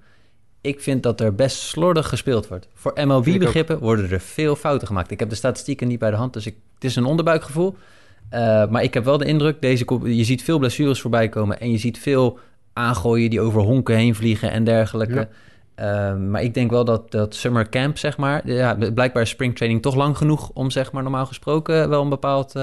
[0.61, 2.69] Ik vind dat er best slordig gespeeld wordt.
[2.75, 5.11] Voor MLB-begrippen worden er veel fouten gemaakt.
[5.11, 7.77] Ik heb de statistieken niet bij de hand, dus ik, het is een onderbuikgevoel.
[8.33, 11.61] Uh, maar ik heb wel de indruk, deze, je ziet veel blessures voorbij komen...
[11.61, 12.39] en je ziet veel
[12.73, 15.29] aangooien die over honken heen vliegen en dergelijke.
[15.77, 16.13] Ja.
[16.13, 18.51] Uh, maar ik denk wel dat dat summer camp, zeg maar...
[18.51, 20.51] Ja, blijkbaar is springtraining toch lang genoeg...
[20.55, 22.55] om zeg maar normaal gesproken wel een bepaald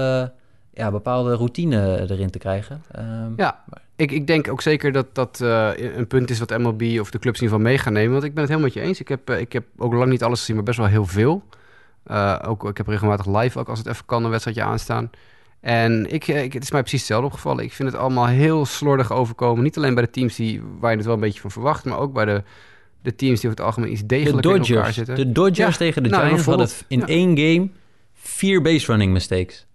[0.74, 2.82] ja, bepaalde routine erin te krijgen.
[2.98, 3.64] Um, ja,
[3.96, 7.18] ik, ik denk ook zeker dat dat uh, een punt is wat MLB of de
[7.18, 8.12] clubs in ieder geval mee gaan nemen.
[8.12, 9.00] Want ik ben het helemaal met je eens.
[9.00, 11.42] Ik heb, uh, ik heb ook lang niet alles gezien, maar best wel heel veel.
[12.06, 15.10] Uh, ook, ik heb regelmatig live, ook als het even kan, een wedstrijdje aanstaan.
[15.60, 17.64] En ik, ik, het is mij precies hetzelfde opgevallen.
[17.64, 19.62] Ik vind het allemaal heel slordig overkomen.
[19.64, 21.98] Niet alleen bij de teams die, waar je het wel een beetje van verwacht, maar
[21.98, 22.42] ook bij de,
[23.02, 25.14] de teams die over het algemeen iets degelijk in elkaar zitten.
[25.14, 27.06] De Dodgers ja, tegen de nou, Giants hadden in ja.
[27.06, 27.68] één game
[28.14, 29.66] vier base running mistakes.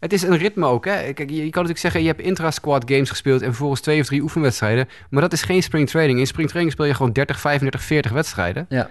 [0.00, 0.84] Het is een ritme ook.
[0.84, 1.12] Hè?
[1.12, 4.06] Kijk, je, je kan natuurlijk zeggen, je hebt intra-squad games gespeeld en vervolgens twee of
[4.06, 4.88] drie oefenwedstrijden.
[5.10, 6.18] Maar dat is geen spring training.
[6.18, 8.66] In spring training speel je gewoon 30, 35, 40 wedstrijden.
[8.68, 8.90] Ja.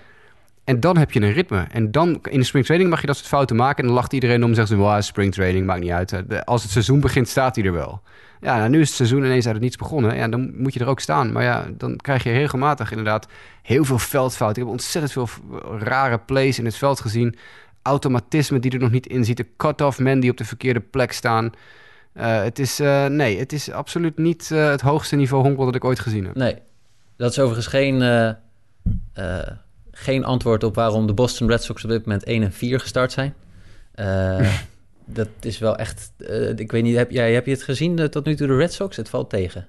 [0.64, 1.68] En dan heb je een ritme.
[1.72, 3.78] En dan in de spring training mag je dat soort fouten maken.
[3.78, 6.46] En dan lacht iedereen om en zegt ze, wow, spring training, maakt niet uit.
[6.46, 8.02] Als het seizoen begint, staat hij er wel.
[8.42, 10.16] Ja, nou, nu is het seizoen ineens uit het niets begonnen.
[10.16, 11.32] Ja, dan moet je er ook staan.
[11.32, 13.28] Maar ja, dan krijg je regelmatig inderdaad
[13.62, 14.62] heel veel veldfouten.
[14.62, 15.28] Ik heb ontzettend veel
[15.80, 17.36] rare plays in het veld gezien
[17.90, 19.38] automatisme die er nog niet in zit.
[19.38, 21.52] De cut-off men die op de verkeerde plek staan.
[22.14, 25.76] Uh, het is, uh, nee, het is absoluut niet uh, het hoogste niveau honkbal dat
[25.76, 26.36] ik ooit gezien heb.
[26.36, 26.56] Nee,
[27.16, 28.36] dat is overigens geen,
[29.92, 33.12] geen antwoord op waarom de Boston Red Sox op dit moment 1 en 4 gestart
[33.12, 33.34] zijn.
[35.06, 36.12] dat is wel echt,
[36.56, 38.96] ik weet niet, heb, jij, heb je het gezien tot nu toe de Red Sox?
[38.96, 39.68] Het valt tegen.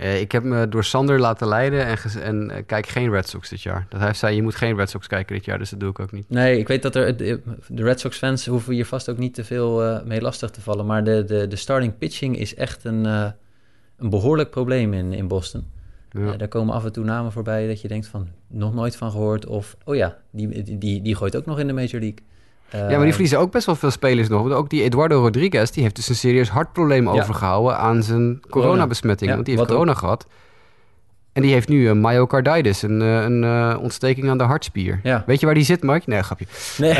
[0.00, 3.48] Uh, ik heb me door Sander laten leiden en, en uh, kijk geen Red Sox
[3.48, 3.86] dit jaar.
[3.88, 5.98] Dat hij zei, je moet geen Red Sox kijken dit jaar, dus dat doe ik
[5.98, 6.28] ook niet.
[6.28, 7.16] Nee, ik weet dat er...
[7.16, 10.50] De, de Red Sox fans hoeven hier vast ook niet te veel uh, mee lastig
[10.50, 10.86] te vallen.
[10.86, 15.72] Maar de, de, de starting pitching is echt een, een behoorlijk probleem in, in Boston.
[16.10, 16.36] Ja.
[16.36, 18.28] daar komen af en toe namen voorbij dat je denkt van...
[18.48, 19.76] nog nooit van gehoord of...
[19.84, 22.18] oh ja, die, die, die gooit ook nog in de Major League
[22.70, 24.50] ja, maar die verliezen ook best wel veel spelers nog.
[24.50, 29.30] Ook die Eduardo Rodriguez, die heeft dus een serieus hartprobleem overgehouden aan zijn coronabesmetting.
[29.30, 29.98] Want die heeft corona ook.
[29.98, 30.26] gehad.
[31.34, 35.00] En die heeft nu een myocarditis, een, eh, een uh, ontsteking aan de hartspier.
[35.02, 35.22] Ja.
[35.26, 36.10] Weet je waar die zit, Mike?
[36.10, 36.46] Nee, grapje.
[36.78, 36.94] Nee,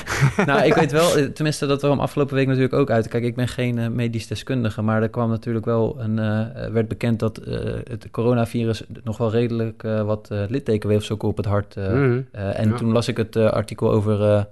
[0.46, 3.08] nou, ik weet wel, eh, tenminste dat kwam afgelopen week natuurlijk ook uit.
[3.08, 6.88] Kijk, ik ben geen uh, medisch deskundige, maar er kwam natuurlijk wel een, uh, werd
[6.88, 7.40] bekend dat
[7.88, 11.76] het coronavirus nog wel redelijk wat littekenweefsel op het hart.
[11.76, 12.26] Mm.
[12.32, 12.76] en ja.
[12.76, 14.46] toen las ik het artikel over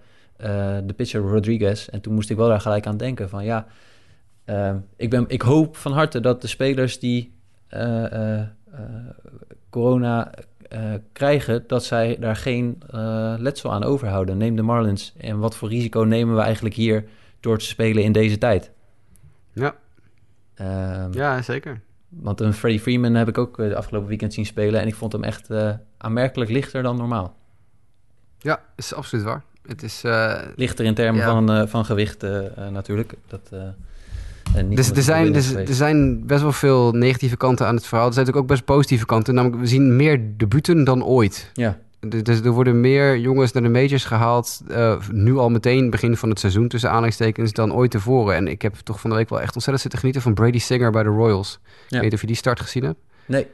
[0.87, 1.89] de pitcher Rodriguez.
[1.89, 3.67] En toen moest ik wel daar gelijk aan denken van ja,
[4.47, 7.35] uh, ik, ben, ik hoop van harte dat de spelers die
[7.71, 8.43] uh,
[9.71, 10.31] corona
[11.13, 12.83] krijgen, dat zij daar geen
[13.39, 14.37] letsel aan overhouden.
[14.37, 15.15] Neem de Marlins.
[15.19, 17.05] En wat voor risico nemen we eigenlijk hier
[17.41, 18.71] door te spelen in deze tijd?
[19.53, 19.75] Ja,
[21.05, 21.81] um, ja zeker.
[22.09, 24.81] Want een Freddie Freeman heb ik ook de afgelopen weekend zien spelen.
[24.81, 25.51] En ik vond hem echt
[25.97, 27.37] aanmerkelijk lichter dan normaal.
[28.39, 29.45] Ja, is absoluut waar.
[29.67, 30.03] Het is...
[30.05, 33.15] Uh, Lichter in termen van, uh, van gewicht uh, natuurlijk.
[33.27, 33.51] Dat,
[34.69, 38.07] dus er zijn, dus, er zijn best wel veel negatieve kanten aan het verhaal.
[38.07, 39.35] Er zijn natuurlijk ook best positieve kanten.
[39.35, 41.51] Namelijk, we zien meer debuten dan ooit.
[41.53, 41.79] Ja.
[42.01, 44.63] Dus er worden meer jongens naar de majors gehaald.
[45.11, 48.35] nu al meteen begin van het seizoen tussen aanleidingstekens dan ooit tevoren.
[48.35, 50.91] En ik heb toch van de week wel echt ontzettend zitten genieten van Brady Singer
[50.91, 51.59] bij de Royals.
[51.89, 51.97] Ja.
[51.97, 52.99] Ik weet of je die start gezien hebt.
[53.27, 53.47] Nee.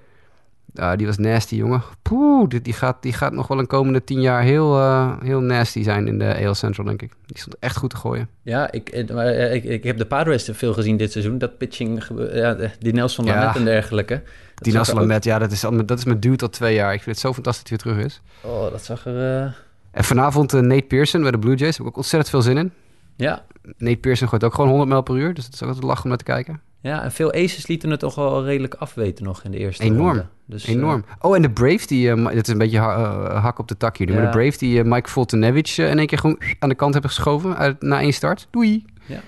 [0.75, 1.83] Uh, die was nasty, jongen.
[2.03, 5.41] Poeh, die, die, gaat, die gaat nog wel een komende tien jaar heel, uh, heel
[5.41, 7.13] nasty zijn in de AL Central, denk ik.
[7.27, 8.29] Die stond echt goed te gooien.
[8.43, 11.39] Ja, ik, eh, ik, ik heb de Padres veel gezien dit seizoen.
[11.39, 14.23] Dat pitching, ja, die Nelson Lamet ja, en dergelijke.
[14.55, 16.93] die Nelson Lamet, ja, dat is, dat is mijn dude al twee jaar.
[16.93, 18.21] Ik vind het zo fantastisch dat hij weer terug is.
[18.51, 19.45] Oh, dat zag er...
[19.45, 19.53] Uh...
[19.91, 21.61] En vanavond Nate Pearson bij de Blue Jays.
[21.61, 22.73] Daar heb ik ook ontzettend veel zin in.
[23.17, 23.45] Ja.
[23.77, 25.35] Nate Pearson gooit ook gewoon 100 mijl per uur.
[25.35, 26.61] Dus het is ook altijd lachen om naar te kijken.
[26.81, 30.07] Ja, en veel aces lieten het toch wel redelijk afweten nog in de eerste Enorm.
[30.07, 30.27] ronde.
[30.45, 31.05] Dus, Enorm.
[31.09, 33.69] Uh, oh, en de Braves, die, uh, dat is een beetje ha uh, hak op
[33.69, 34.09] de tak hier.
[34.09, 34.15] Ja.
[34.15, 37.57] Maar de Braves die Mike Fultonevich in één keer gewoon aan de kant hebben geschoven
[37.57, 38.47] uit, na één start.
[38.51, 38.85] Doei.
[39.07, 39.21] Ja.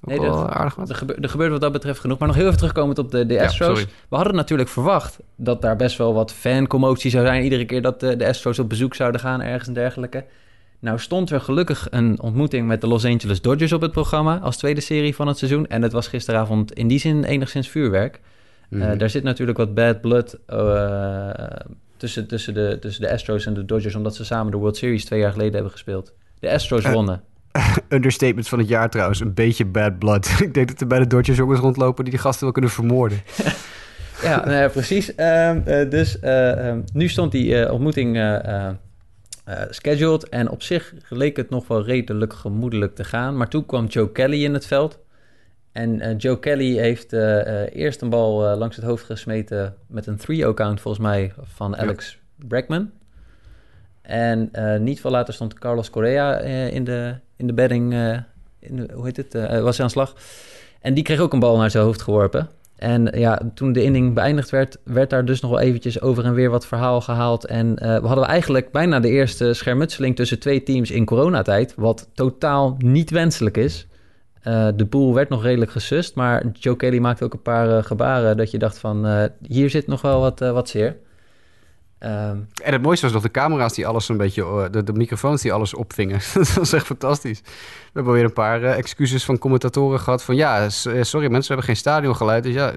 [0.00, 0.88] Nee, dat, aardig wat.
[0.88, 2.18] Er, gebeurt, er gebeurt wat dat betreft genoeg.
[2.18, 3.84] Maar nog heel even terugkomend op de, de Astros.
[4.08, 7.42] We hadden natuurlijk verwacht dat daar best wel wat fancommotie zou zijn.
[7.42, 10.24] Iedere keer dat de, de Astros op bezoek zouden gaan ergens en dergelijke.
[10.82, 14.56] Nou stond er gelukkig een ontmoeting met de Los Angeles Dodgers op het programma als
[14.56, 15.66] tweede serie van het seizoen.
[15.66, 18.20] En het was gisteravond in die zin enigszins vuurwerk.
[18.68, 20.38] Mm daar zit natuurlijk wat bad blood
[21.96, 23.94] tussen, tussen, de, tussen de Astros en de Dodgers...
[23.94, 26.12] omdat ze samen de World Series twee jaar geleden hebben gespeeld.
[26.38, 27.22] De Astros wonnen.
[27.88, 29.20] Understatement van het jaar trouwens.
[29.20, 30.26] Een beetje bad blood.
[30.40, 32.04] Ik denk dat er bij de Dodgers jongens rondlopen...
[32.04, 33.22] die die gasten wel kunnen vermoorden.
[34.22, 35.14] ja, nou precies.
[35.14, 38.16] Ehm, dus ehm, nu stond die ontmoeting
[39.48, 40.28] uh, scheduled.
[40.28, 43.36] En op zich leek het nog wel redelijk gemoedelijk te gaan.
[43.36, 44.98] Maar toen kwam Joe Kelly in het veld.
[45.72, 50.18] En uh, Joe Kelly heeft uh, eerst een bal langs het hoofd gesmeten met een
[50.18, 52.46] 3-0-count volgens mij van Alex ja.
[52.48, 52.90] Bregman.
[54.02, 54.50] En
[54.84, 56.38] niet veel later stond Carlos Correa
[56.68, 57.92] in, de, in de bedding,
[58.58, 59.32] in de, hoe heet het,
[59.62, 60.14] was hij aan slag.
[60.80, 62.48] En die kreeg ook een bal naar zijn hoofd geworpen.
[62.82, 66.34] En ja, toen de inning beëindigd werd, werd daar dus nog wel eventjes over en
[66.34, 67.46] weer wat verhaal gehaald.
[67.46, 72.08] En uh, we hadden eigenlijk bijna de eerste schermutseling tussen twee teams in coronatijd, wat
[72.14, 73.86] totaal niet wenselijk is.
[74.44, 77.82] Uh, de boel werd nog redelijk gesust, maar Joe Kelly maakte ook een paar uh,
[77.82, 80.96] gebaren dat je dacht van hier zit nog wel wat, wat zeer.
[82.04, 84.92] Um, en het mooiste was nog de camera's die alles een beetje, uh, de, de
[84.92, 86.20] microfoons die alles opvingen.
[86.34, 87.40] dat was echt fantastisch.
[87.40, 91.46] We hebben weer een paar uh, excuses van commentatoren gehad van ja, sorry mensen, we
[91.46, 92.42] hebben geen stadiongeluid.
[92.42, 92.72] Dus ja,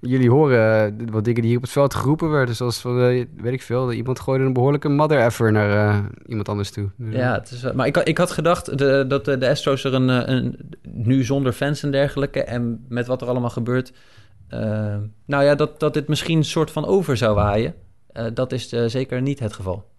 [0.00, 2.54] jullie horen uh, wat dingen die hier op het veld geroepen werden.
[2.54, 2.96] Zoals van,
[3.36, 6.90] weet ik veel, iemand gooide een behoorlijke mother effer naar iemand anders toe.
[6.96, 9.94] Dus, ja, het is, maar ik, ik had gedacht de, dat de, de Astros er
[9.94, 13.92] een, een, nu zonder fans en dergelijke en met wat er allemaal gebeurt,
[15.26, 17.74] nou ja, dat, dat dit misschien een soort van over zou waaien.
[18.16, 19.94] Uh, dat is uh, zeker niet het geval.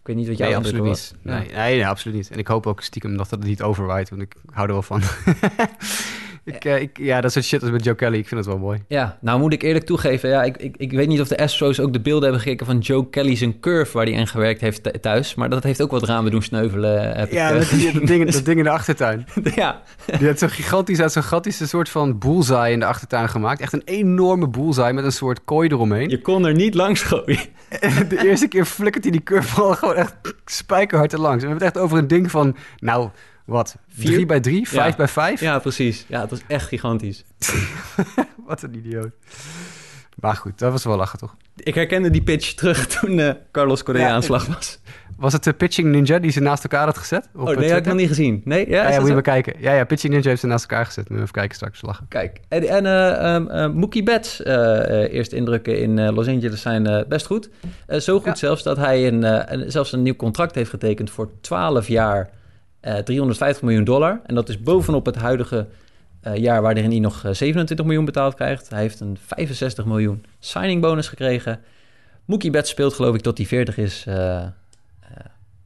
[0.00, 1.14] Ik weet niet wat jij nee, absoluut niet.
[1.22, 2.30] Nee, nee, nee, absoluut niet.
[2.30, 5.02] En ik hoop ook stiekem dat het niet overwaait, want ik hou er wel van.
[6.44, 8.58] ik, uh, ik, ja, dat soort shit als met Joe Kelly, ik vind het wel
[8.58, 8.82] mooi.
[8.88, 11.80] Ja, nou moet ik eerlijk toegeven, ja, ik, ik, ik weet niet of de Astros
[11.80, 15.02] ook de beelden hebben gekeken van Joe Kelly zijn curve waar hij aan gewerkt heeft
[15.02, 17.16] thuis, maar dat heeft ook wat ramen doen sneuvelen.
[17.16, 19.26] Heb ja, ik, dat, dat, ding, dat ding in de achtertuin.
[19.54, 19.82] ja.
[20.18, 23.60] Die had zo'n gigantisch, uit zo'n gigantische soort van bullseye in de achtertuin gemaakt.
[23.60, 26.08] Echt een enorme bullseye met een soort kooi eromheen.
[26.08, 27.40] Je kon er niet langs gooien.
[28.08, 30.14] de eerste keer flikkert hij die curve al gewoon echt
[30.44, 31.42] spijkerhard er langs.
[31.42, 33.08] We hebben het echt over een ding van, nou,
[33.44, 33.76] wat?
[33.98, 34.96] 3 bij 3, 5 ja.
[34.96, 35.40] bij 5?
[35.40, 36.04] Ja, precies.
[36.08, 37.24] Ja, het was echt gigantisch.
[38.46, 39.10] wat een idioot.
[40.14, 41.36] Maar goed, dat was wel lachen, toch?
[41.56, 44.78] Ik herkende die pitch terug toen uh, Carlos Correa ja, aan slag was.
[45.16, 47.28] Was het de Pitching Ninja die ze naast elkaar had gezet?
[47.34, 48.40] Op oh, nee, heb ik nog niet gezien.
[48.44, 49.54] Nee, ja, ja, ja moet je maar kijken.
[49.58, 51.08] Ja, ja, Pitching Ninja heeft ze naast elkaar gezet.
[51.08, 52.06] Moet even kijken straks lachen.
[52.08, 57.04] Kijk, en, en uh, um, uh, Mookie Betts uh, eerste indrukken in Los Angeles zijn
[57.08, 57.50] best goed.
[57.98, 58.34] zo goed ja.
[58.34, 62.30] zelfs dat hij een, een, zelfs een nieuw contract heeft getekend voor 12 jaar
[63.04, 64.20] 350 miljoen dollar.
[64.26, 65.66] En dat is bovenop het huidige
[66.34, 68.68] jaar waarin hij nog 27 miljoen betaald krijgt.
[68.68, 71.60] Hij heeft een 65 miljoen signing bonus gekregen.
[72.24, 74.06] Mookie Betts speelt geloof ik tot hij 40 is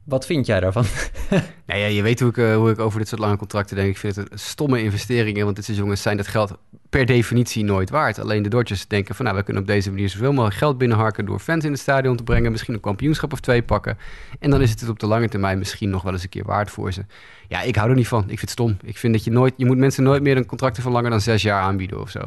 [0.09, 0.85] wat vind jij daarvan?
[1.65, 3.89] nou ja, je weet hoe ik, uh, hoe ik over dit soort lange contracten denk.
[3.89, 6.57] Ik vind het een stomme investeringen, want dit soort jongens zijn dat geld
[6.89, 8.19] per definitie nooit waard.
[8.19, 11.25] Alleen de Dodgers denken van, nou, we kunnen op deze manier zoveel mogelijk geld binnenharken
[11.25, 13.97] door fans in het stadion te brengen, misschien een kampioenschap of twee pakken.
[14.39, 16.71] En dan is het op de lange termijn misschien nog wel eens een keer waard
[16.71, 17.05] voor ze.
[17.47, 18.21] Ja, ik hou er niet van.
[18.21, 18.77] Ik vind het stom.
[18.83, 21.21] Ik vind dat je nooit, je moet mensen nooit meer een contract van langer dan
[21.21, 22.19] zes jaar aanbieden of zo.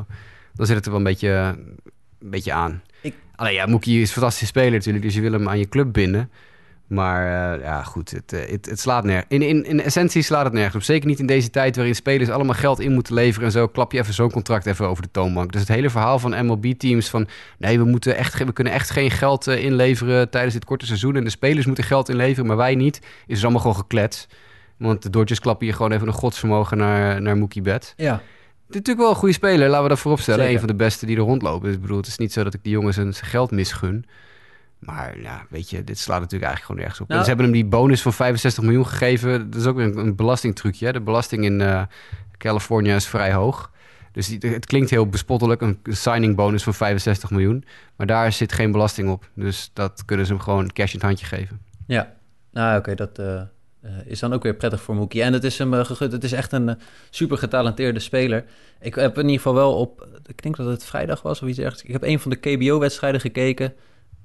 [0.54, 1.28] Dan zit het er wel een beetje,
[2.18, 2.82] een beetje aan.
[3.00, 3.14] Ik...
[3.36, 5.92] Alleen ja, Mookie is een fantastische speler natuurlijk, dus je wil hem aan je club
[5.92, 6.30] binden.
[6.92, 9.26] Maar uh, ja, goed, het, eh, het, het slaat nergens.
[9.28, 10.82] In, in, in essentie slaat het nergens op.
[10.82, 13.66] Zeker niet in deze tijd waarin spelers allemaal geld in moeten leveren en zo.
[13.66, 15.52] Klap je even zo'n contract even over de toonbank.
[15.52, 17.28] Dus het hele verhaal van MLB-teams van...
[17.58, 21.16] nee, we, moeten echt, we kunnen echt geen geld uh, inleveren tijdens dit korte seizoen...
[21.16, 22.96] en de spelers moeten geld inleveren, maar wij niet...
[22.96, 24.28] is dus allemaal gewoon geklets.
[24.76, 27.92] Want de Dodgers klappen hier gewoon even een godsvermogen naar, naar Mookie Betts.
[27.96, 28.12] Ja.
[28.12, 28.20] Het
[28.68, 30.48] is natuurlijk wel een goede speler, laten we dat vooropstellen.
[30.48, 31.66] Een van de beste die er rondlopen.
[31.66, 34.06] Dus ik bedoel, het is niet zo dat ik die jongens zijn geld misgun...
[34.84, 37.08] Maar ja, weet je, dit slaat natuurlijk eigenlijk gewoon nergens op.
[37.08, 39.50] Nou, en ze hebben hem die bonus van 65 miljoen gegeven.
[39.50, 40.86] Dat is ook een, een belastingtrucje.
[40.86, 40.92] Hè?
[40.92, 41.82] De belasting in uh,
[42.38, 43.70] Californië is vrij hoog.
[44.12, 47.64] Dus het klinkt heel bespottelijk, een signing bonus van 65 miljoen.
[47.96, 49.28] Maar daar zit geen belasting op.
[49.34, 51.60] Dus dat kunnen ze hem gewoon cash in het handje geven.
[51.86, 52.12] Ja,
[52.50, 53.42] nou oké, dat uh,
[54.04, 55.22] is dan ook weer prettig voor Mookie.
[55.22, 56.12] En het is hem uh, gegund.
[56.12, 56.78] Het is echt een
[57.10, 58.44] super getalenteerde speler.
[58.80, 61.58] Ik heb in ieder geval wel op, ik denk dat het vrijdag was of iets
[61.58, 61.82] ergens.
[61.82, 63.74] Ik heb een van de KBO-wedstrijden gekeken.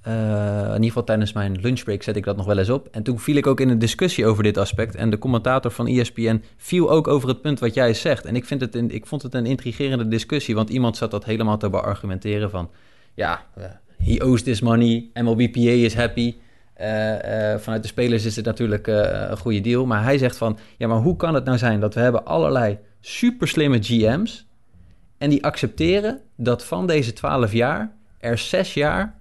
[0.08, 2.88] Uh, in ieder geval tijdens mijn lunchbreak zet ik dat nog wel eens op.
[2.92, 4.96] En toen viel ik ook in een discussie over dit aspect.
[4.96, 8.26] En de commentator van ESPN viel ook over het punt wat jij zegt.
[8.26, 10.56] En ik, vind het ik vond het een intrigerende discussie.
[10.56, 12.70] Want iemand zat dat helemaal te beargumenteren van...
[13.14, 13.64] Ja, uh,
[14.04, 15.10] he owes this money.
[15.14, 16.36] MLBPA is happy.
[16.82, 16.86] Uh,
[17.58, 19.86] vanuit de spelers is het natuurlijk een goede deal.
[19.86, 20.58] Maar hij zegt van...
[20.78, 24.48] Ja, maar hoe kan het nou zijn dat we hebben allerlei super slimme GM's...
[25.18, 29.17] en die accepteren dat van deze 12 jaar er 6 jaar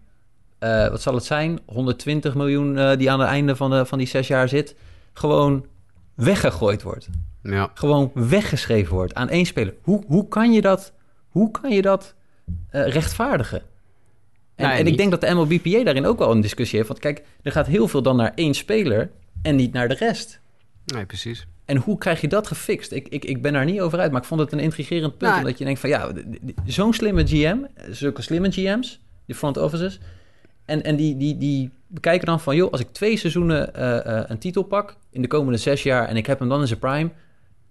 [0.61, 1.59] uh, wat zal het zijn?
[1.65, 4.75] 120 miljoen uh, die aan het einde van, de, van die zes jaar zit,
[5.13, 5.67] gewoon
[6.15, 7.09] weggegooid wordt.
[7.43, 7.71] Ja.
[7.75, 9.75] Gewoon weggeschreven wordt aan één speler.
[9.83, 10.93] Hoe, hoe kan je dat,
[11.29, 12.15] hoe kan je dat
[12.71, 13.63] eh, rechtvaardigen.
[14.55, 16.89] En, Nee, en ik denk dat de MLBPA daarin ook wel een discussie heeft.
[16.89, 19.11] Want kijk, er gaat heel veel dan naar één speler
[19.43, 20.41] en niet naar de rest.
[20.85, 21.47] Nee, precies.
[21.65, 22.93] En hoe krijg je dat gefixt?
[22.93, 25.31] Ik, ik, ik ben daar niet over uit, maar ik vond het een intrigerend punt.
[25.31, 26.13] Nou, omdat je denkt van ja,
[26.67, 27.57] zo'n slimme GM,
[27.91, 30.01] zulke slimme GM's, die front offices.
[30.67, 34.25] En, en die, die, die bekijken dan van joh, als ik twee seizoenen eh, eh,
[34.29, 36.79] een titel pak in de komende zes jaar en ik heb hem dan in zijn
[36.79, 37.11] prime,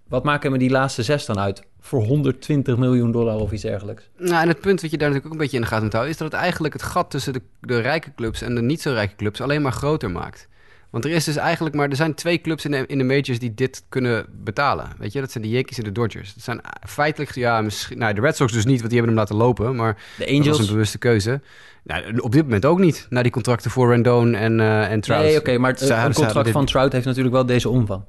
[0.07, 1.63] wat maken me die laatste zes dan uit?
[1.79, 4.09] Voor 120 miljoen dollar of iets dergelijks.
[4.17, 6.11] Nou, en het punt wat je daar natuurlijk ook een beetje in de gaten houden...
[6.11, 8.91] is dat het eigenlijk het gat tussen de, de rijke clubs en de niet zo
[8.91, 9.41] rijke clubs...
[9.41, 10.47] alleen maar groter maakt.
[10.95, 11.89] Want er is dus eigenlijk maar...
[11.89, 14.89] Er zijn twee clubs in de, in de majors die dit kunnen betalen.
[14.97, 16.33] Weet je, dat zijn de Yankees en de Dodgers.
[16.33, 17.35] Dat zijn feitelijk...
[17.35, 17.97] Ja, misschien...
[17.97, 19.75] Nou, de Red Sox dus niet, want die hebben hem laten lopen.
[19.75, 21.41] Maar De dat was een bewuste keuze.
[21.83, 23.07] Nou, op dit moment ook niet.
[23.09, 25.23] Na die contracten voor Rendon en, eh en Trout.
[25.23, 28.03] Nee, oké, maar het, een contract dit- van Trout heeft natuurlijk wel deze omvang.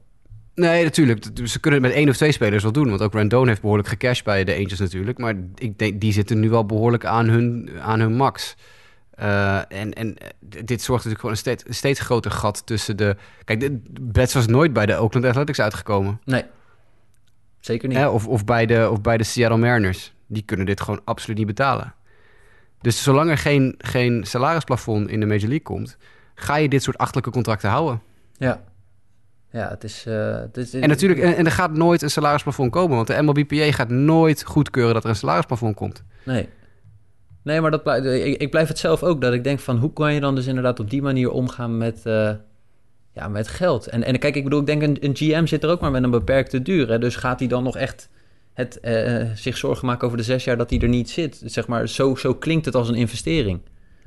[0.55, 1.25] Nee, natuurlijk.
[1.45, 2.89] Ze kunnen het met één of twee spelers wel doen.
[2.89, 5.19] Want ook Rendon heeft behoorlijk gecashed bij de Angels natuurlijk.
[5.19, 8.57] Maar ik denk, die zitten nu wel behoorlijk aan hun, aan hun max.
[9.17, 10.29] Eh, en, en eh,
[10.65, 13.17] dit zorgt natuurlijk gewoon een steeds, steeds groter gat tussen de...
[13.45, 16.21] Kijk, de Betts was nooit bij de Oakland Athletics uitgekomen.
[16.25, 16.45] Nee,
[17.61, 17.97] zeker niet.
[17.97, 18.09] Hè?
[18.09, 20.15] Of, of, bij de, of bij de Seattle Mariners.
[20.27, 21.95] Die kunnen dit gewoon absoluut niet betalen.
[22.81, 25.97] Dus zolang er geen, geen salarisplafond in de Major League komt...
[26.35, 28.03] ga je dit soort achtelijke contracten houden.
[28.37, 28.63] Ja.
[29.51, 30.07] Ja, het is...
[30.07, 33.23] eh, het is En natuurlijk, en, en er gaat nooit een salarisplafond komen, want de
[33.23, 36.03] MLBPA gaat nooit goedkeuren dat er een salarisplafond komt.
[36.25, 36.49] Nee.
[37.47, 39.21] Nee, maar dat blijf, ik, ik blijf het zelf ook.
[39.21, 42.01] Dat ik denk van hoe kan je dan dus inderdaad op die manier omgaan met,
[42.05, 42.31] eh,
[43.13, 43.87] ja, met geld.
[43.87, 46.03] En, en kijk, ik bedoel, ik denk een, een GM zit er ook maar met
[46.03, 46.89] een beperkte duur.
[46.89, 46.99] Hè?
[46.99, 48.09] Dus gaat hij dan nog echt
[48.53, 51.43] het, eh, zich zorgen maken over de zes jaar dat hij er niet zit?
[51.45, 53.61] Zeg maar, zo, zo klinkt het als een investering.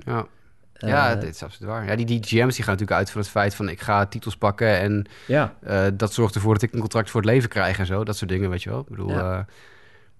[0.06, 0.26] Ja,
[0.74, 1.86] ja Eh, dit is absoluut waar.
[1.86, 4.38] Ja, die, die GM's die gaan natuurlijk uit van het feit van ik ga titels
[4.38, 5.54] pakken en ja.
[5.94, 8.04] dat zorgt ervoor dat ik een contract voor het leven krijg en zo.
[8.04, 8.80] Dat soort dingen, weet je wel.
[8.80, 9.46] Ik bedoel, Ja.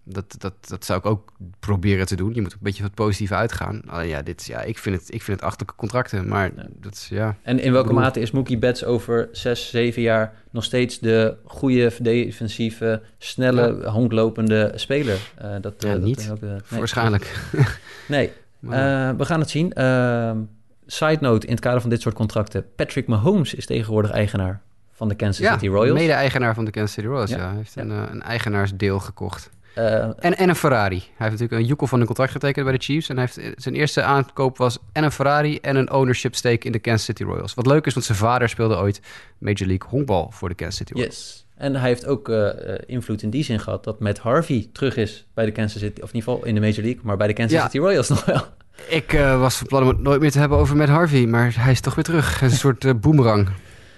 [0.04, 2.34] Dat, dat, dat zou ik ook proberen te doen.
[2.34, 3.82] Je moet een beetje wat positief uitgaan.
[3.88, 6.66] Alleen ja, dit, ja ik, vind het, ik vind het achterlijke contracten, maar Ja.
[6.80, 7.36] dat is, ja...
[7.44, 11.36] En in welke bedoel- mate is Mookie Betts over zes, zeven jaar nog steeds de
[11.46, 15.32] goede defensieve, snelle, hondlopende speler?
[15.38, 16.30] Eh, dat, Ja, eh, dat niet.
[16.32, 16.80] ook, eh, nee.
[16.80, 17.40] Waarschijnlijk.
[18.08, 19.74] Nee, Maar- we gaan het zien.
[19.74, 20.38] Ehm,
[20.86, 22.66] side note in het kader van dit soort contracten.
[22.76, 26.00] Patrick Mahomes is tegenwoordig eigenaar van de Kansas City Royals.
[26.00, 27.48] mede-eigenaar van de Kansas City Royals, Ja.
[27.48, 29.50] Hij heeft een, een eigenaarsdeel gekocht.
[29.76, 30.98] Eh, En, en een Ferrari.
[30.98, 33.10] Hij heeft natuurlijk een joekel van een contract getekend bij de Chiefs.
[33.10, 36.72] En hij heeft, zijn eerste aankoop was en een Ferrari en een ownership stake in
[36.72, 37.54] de Kansas City Royals.
[37.54, 39.02] Wat leuk is, want zijn vader speelde ooit
[39.38, 41.16] Major League honkbal voor de Kansas City Royals.
[41.16, 41.46] yes.
[41.58, 44.96] En hij heeft ook eh, eh, invloed in die zin gehad dat Matt Harvey terug
[44.98, 47.28] is bij de Kansas City, of in ieder geval in de Major League, maar bij
[47.28, 47.64] de Kansas Ja.
[47.64, 48.42] City Royals nog wel.
[48.88, 51.54] Ik eh, was van plan om het nooit meer te hebben over Matt Harvey, maar
[51.58, 52.42] hij is toch weer terug.
[52.42, 53.50] Een soort eh, boomerang.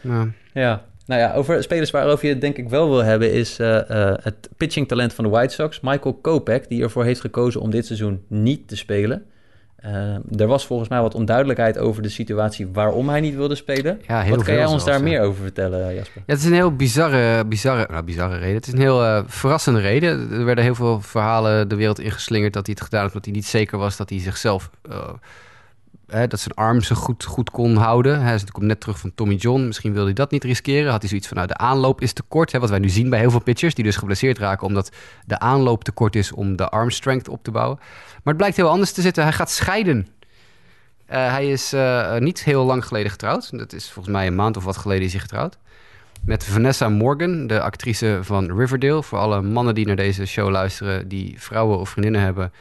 [0.01, 0.27] Ja.
[0.53, 0.85] Ja.
[1.11, 3.33] Nou ja, over spelers waarover je het denk ik wel wil hebben...
[3.33, 5.79] is eh, eh, het pitchingtalent van de White Sox.
[5.79, 9.25] Michael Kopech, die ervoor heeft gekozen om dit seizoen niet te spelen.
[9.75, 12.67] Eh, er was volgens mij wat onduidelijkheid over de situatie...
[12.73, 14.01] waarom hij niet wilde spelen.
[14.07, 15.03] Ja, wat kan jij ons daar ja.
[15.03, 16.21] meer over vertellen, Jasper?
[16.25, 18.55] Ja, het is een heel bizarre, bizarre, nou, bizarre reden.
[18.55, 20.31] Het is een heel verrassende reden.
[20.31, 23.39] Er werden heel veel verhalen de wereld ingeslingerd dat hij het gedaan heeft omdat hij
[23.39, 24.69] niet zeker was dat hij zichzelf,
[26.11, 28.21] dat zijn arm zo goed, goed kon houden.
[28.21, 29.65] Hij natuurlijk net terug van Tommy John.
[29.65, 30.91] Misschien wilde hij dat niet riskeren.
[30.91, 32.51] Had hij zoiets van, nou, de aanloop is te kort.
[32.51, 34.91] Hè, wat wij nu zien bij heel veel pitchers die dus geblesseerd raken omdat
[35.25, 37.77] de aanloop te kort is om de arm strength op te bouwen.
[37.79, 39.23] Maar het blijkt heel anders te zitten.
[39.23, 40.07] Hij gaat scheiden.
[41.05, 43.57] Eh, hij is eh, niet heel lang geleden getrouwd.
[43.57, 45.57] Dat is volgens mij een maand of wat geleden is hij getrouwd.
[46.25, 49.03] Met Vanessa Morgan, de actrice van Riverdale.
[49.03, 52.51] Voor alle mannen die naar deze show luisteren, die vrouwen of vriendinnen hebben.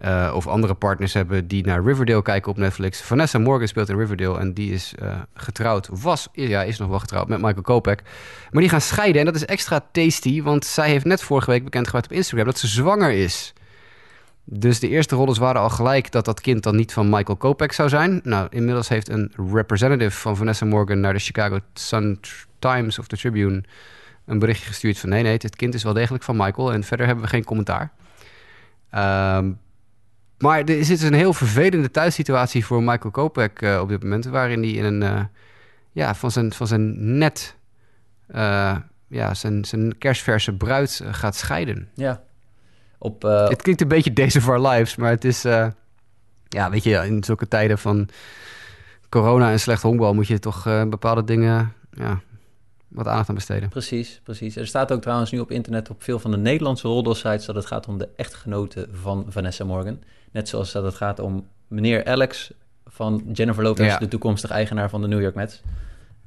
[0.00, 3.02] Eh, of andere partners hebben die naar Riverdale kijken op Netflix.
[3.02, 5.88] Vanessa Morgan speelt in Riverdale en die is eh, getrouwd.
[5.92, 8.02] Was, ja, is nog wel getrouwd met Michael Kopek.
[8.50, 11.64] Maar die gaan scheiden en dat is extra tasty, want zij heeft net vorige week
[11.64, 13.52] bekendgemaakt op Instagram dat ze zwanger is.
[14.44, 17.72] Dus de eerste rollers waren al gelijk dat dat kind dan niet van Michael Kopek
[17.72, 18.20] zou zijn.
[18.22, 22.20] Nou, inmiddels heeft een representative van Vanessa Morgan naar de Chicago Sun
[22.58, 23.62] Times of the Tribune
[24.26, 27.06] een berichtje gestuurd van nee, nee, dit kind is wel degelijk van Michael en verder
[27.06, 27.92] hebben we geen commentaar.
[28.90, 29.50] Ehm,
[30.38, 34.24] maar er is dus een heel vervelende thuissituatie voor Michael Kopek eh, op dit moment,
[34.24, 35.24] waarin hij in een, eh,
[35.92, 37.56] ja, van zijn, van zijn net,
[38.26, 38.76] eh,
[39.08, 41.88] ja, zijn, zijn kerstverse bruid gaat scheiden.
[41.94, 42.22] Ja.
[42.98, 45.42] Op, Het klinkt een beetje Days of Our Lives, maar het is...
[46.48, 48.08] ja, weet je, in zulke tijden van
[49.08, 50.14] corona en slecht honkbal...
[50.14, 52.20] moet je toch bepaalde dingen ja,
[52.88, 53.68] wat aandacht aan besteden.
[53.68, 54.56] Precies, precies.
[54.56, 57.44] Er staat ook trouwens nu op internet op veel van de Nederlandse roddelsites...
[57.44, 59.98] dat het gaat om de echtgenote van Vanessa Morgan.
[60.32, 62.50] Net zoals dat het gaat om meneer Alex
[62.86, 63.86] van Jennifer Lopez...
[63.86, 63.98] Ja.
[63.98, 65.62] de toekomstige eigenaar van de New York Mets.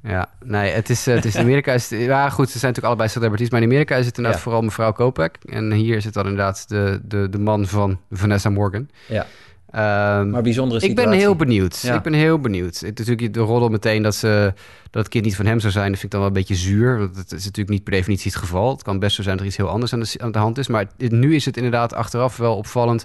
[0.02, 2.72] Ja, nee, het is, eh, het is in Amerika is het- ja goed, ze zijn
[2.72, 4.44] natuurlijk allebei celebrities, maar in Amerika is het inderdaad Ja.
[4.44, 8.88] vooral mevrouw Kopek en hier het dan inderdaad de, de, de man van Vanessa Morgan.
[9.08, 9.26] Ja,
[9.70, 11.10] Ehm, maar bijzondere ik situatie.
[11.10, 11.80] ben heel benieuwd.
[11.80, 11.94] Ja.
[11.94, 12.78] Ik ben heel benieuwd.
[12.80, 14.52] Het, natuurlijk de roddel meteen dat, ze,
[14.90, 16.54] dat het kind niet van hem zou zijn, dat vind ik dan wel een beetje
[16.54, 16.98] zuur.
[16.98, 18.70] Want het is natuurlijk niet per definitie het geval.
[18.72, 20.58] Het kan best zo zijn dat er iets heel anders aan de, aan de hand
[20.58, 20.66] is.
[20.68, 23.04] Maar het- nu is het inderdaad achteraf wel opvallend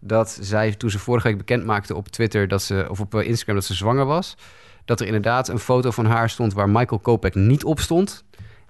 [0.00, 3.26] dat zij, toen ze vorige week bekend maakte op Twitter dat ze, of op eh,
[3.26, 4.36] Instagram dat ze zwanger was,
[4.84, 8.24] dat er inderdaad een foto van haar stond waar Michael Kopek niet op stond.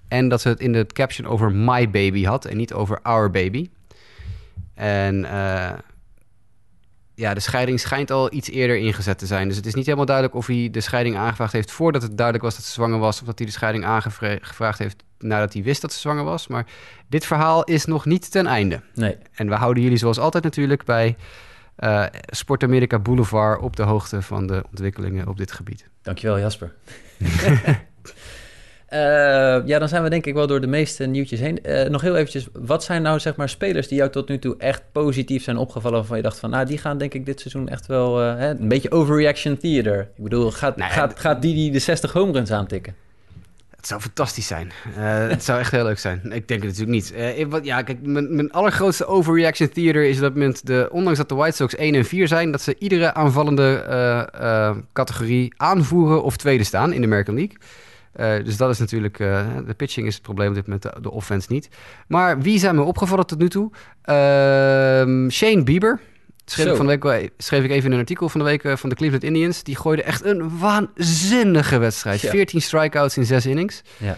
[0.07, 3.31] En dat ze het in de caption over my baby had en niet over our
[3.31, 3.69] baby.
[4.73, 5.71] En eh,
[7.15, 9.47] ja, de scheiding schijnt al iets eerder ingezet te zijn.
[9.47, 12.45] Dus het is niet helemaal duidelijk of hij de scheiding aangevraagd heeft voordat het duidelijk
[12.45, 13.19] was dat ze zwanger was.
[13.19, 16.47] Of dat hij de scheiding aangevraagd heeft nadat hij wist dat ze zwanger was.
[16.47, 16.65] Maar
[17.09, 18.81] dit verhaal is nog niet ten einde.
[18.93, 21.15] Nee, En we houden jullie zoals altijd natuurlijk bij
[21.75, 25.89] eh Sport Amerika Boulevard op de hoogte van de ontwikkelingen op dit gebied.
[26.01, 26.73] dankjewel Jasper.
[28.91, 28.99] Eh,
[29.65, 31.63] ja, dan zijn we denk ik wel door de meeste nieuwtjes heen.
[31.63, 34.55] Eh, nog heel eventjes, wat zijn nou zeg maar spelers die jou tot nu toe
[34.57, 35.97] echt positief zijn opgevallen...
[35.97, 38.21] waarvan je dacht van, nou, die gaan denk ik dit seizoen echt wel...
[38.21, 39.99] eh, hè, een beetje overreaction theater.
[40.17, 42.95] Ik bedoel, gaat, Nou gaat, gaat die die de 60 home runs aantikken?
[43.75, 44.71] Het zou fantastisch zijn.
[45.29, 46.21] Het zou echt heel leuk zijn.
[46.31, 47.13] Ik denk het natuurlijk niet.
[47.37, 51.29] Ik- wat, ja, kijk, mijn, mijn allergrootste overreaction theater is dat moment de, ondanks dat
[51.29, 53.83] de White Sox 1 en 4 zijn, dat ze iedere aanvallende
[54.93, 57.57] categorie aanvoeren of tweede staan in de American League.
[58.13, 60.93] Eh, dus dat is natuurlijk, eh, de pitching is het probleem op dit moment, de,
[61.01, 61.69] de offense niet.
[62.07, 63.71] Maar wie zijn me opgevallen tot nu toe?
[64.01, 65.99] Ehm, Shane Bieber.
[66.45, 66.71] Schreef Zo.
[66.71, 68.75] ik, van de week, wel- schreef ik even in een artikel van de week eh,
[68.75, 69.63] van de Cleveland Indians.
[69.63, 72.21] Die gooide echt een waanzinnige wedstrijd.
[72.21, 72.29] Ja.
[72.29, 73.81] 14 strikeouts in 6 innings.
[73.97, 74.17] Ja.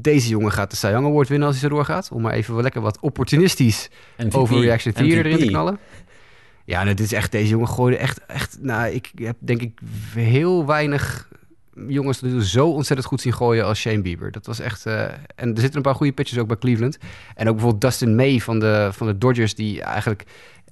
[0.00, 2.10] Deze jongen gaat de Cy Young Award winnen als hij zo doorgaat.
[2.12, 3.88] Om maar even lekker wat opportunistisch
[4.18, 5.48] MVP, overreaction theater erin te MVP.
[5.50, 5.78] knallen.
[6.64, 8.58] Ja, nou, dit is echt, deze jongen gooide echt, echt...
[8.60, 9.78] Nou, ik heb denk ik
[10.14, 11.28] heel weinig
[11.88, 14.30] jongens toe zo ontzettend goed zien gooien als Shane Bieber.
[14.30, 14.86] Dat was echt...
[14.86, 15.02] eh,
[15.34, 16.98] en er zitten een paar goede pitchers ook bij Cleveland.
[17.34, 19.54] En ook bijvoorbeeld Dustin May van de, van de Dodgers...
[19.54, 20.24] die eigenlijk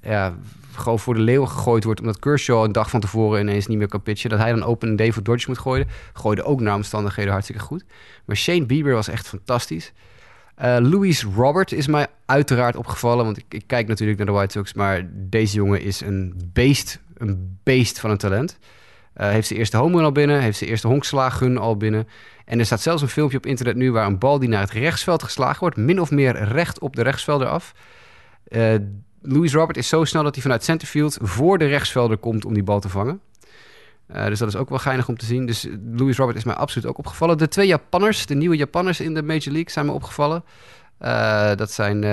[0.03, 0.35] ja,
[0.73, 2.01] gewoon voor de leeuw gegooid wordt...
[2.01, 4.31] omdat Kershaw een dag van tevoren ineens niet meer kan pitchen.
[4.31, 5.89] Dat hij dan open day voor Dodgers moet gooien.
[6.13, 7.85] Gooide ook naar omstandigheden hartstikke goed.
[8.25, 9.93] Maar Shane Bieber was echt fantastisch.
[10.55, 14.59] Eh Louis Robert is mij uiteraard opgevallen, want ik, ik kijk natuurlijk naar de White
[14.59, 18.59] Sox, maar deze jongen is een beest, een beest van een talent.
[19.15, 22.09] Eh, heeft zijn eerste home run al binnen, heeft zijn eerste honkslaaggun al binnen.
[22.45, 24.71] En er staat zelfs een filmpje op internet nu waar een bal die naar het
[24.71, 27.75] rechtsveld geslagen wordt, min of meer recht op de rechtsvelder af.
[28.49, 28.75] Eh
[29.25, 32.63] Louis Robert is zo snel dat hij vanuit centerfield voor de rechtsvelder komt om die
[32.63, 33.21] bal te vangen.
[34.07, 35.47] Eh, dus dat is ook wel geinig om te zien.
[35.47, 37.39] Dus Louis Robert is mij absoluut ook opgevallen.
[37.39, 40.45] De twee Japanners, de nieuwe Japanners in de Major League, zijn me opgevallen.
[41.57, 42.05] Dat zijn...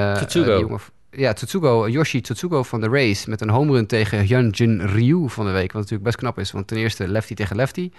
[0.60, 0.80] jongen-
[1.12, 5.46] ja, Tsutsugo, Yoshi Tsutsugo van de Rays met een home run tegen Hyunjin Ryu van
[5.46, 5.72] de week.
[5.72, 7.92] Wat natuurlijk best knap is, want ten eerste lefty tegen lefty.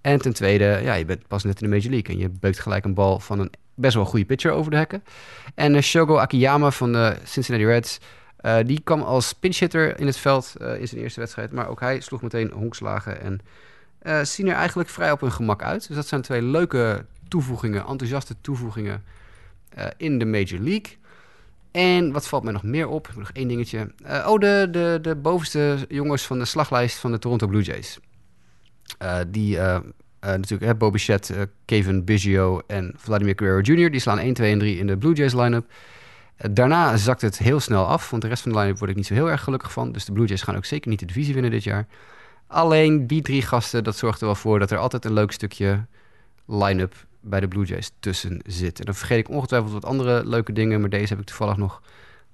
[0.00, 2.58] En ten tweede, ja, je bent pas net in de Major League en je beukt
[2.58, 5.04] gelijk een bal van een best wel goede pitcher over de hekken.
[5.54, 7.98] En eh, Shogo Akiyama van de Cincinnati Reds,
[8.36, 11.52] eh, die kwam als pinch hitter in het veld eh, in zijn eerste wedstrijd.
[11.52, 13.40] Maar ook hij sloeg meteen honkslagen en
[14.26, 15.86] zien er eigenlijk vrij op hun gemak uit.
[15.86, 19.04] Dus dat zijn twee leuke toevoegingen, enthousiaste toevoegingen
[19.96, 20.96] in de Major League.
[21.76, 23.12] En wat valt mij nog meer op?
[23.16, 23.92] Nog één dingetje.
[24.04, 27.98] Eh, oh, de, de, de bovenste jongens van de slaglijst van de Toronto Blue Jays.
[28.98, 29.80] Eh, die eh,
[30.20, 31.18] natuurlijk, hè, Bobby eh,
[31.64, 33.90] Kevin Biggio en Vladimir Guerrero Jr.
[33.90, 35.72] Die slaan 1, 2 en 3 in de Blue Jays line-up.
[36.50, 39.06] Daarna zakt het heel snel af, want de rest van de line-up word ik niet
[39.06, 39.92] zo heel erg gelukkig van.
[39.92, 41.86] Dus de Blue Jays gaan ook zeker niet de divisie winnen dit jaar.
[42.46, 45.86] Alleen die drie gasten, dat zorgt er wel voor dat er altijd een leuk stukje
[46.46, 46.94] line-up
[47.28, 48.78] bij de Blue Jays tussen zit.
[48.78, 51.82] En dan vergeet ik ongetwijfeld wat andere leuke dingen, maar deze heb ik toevallig nog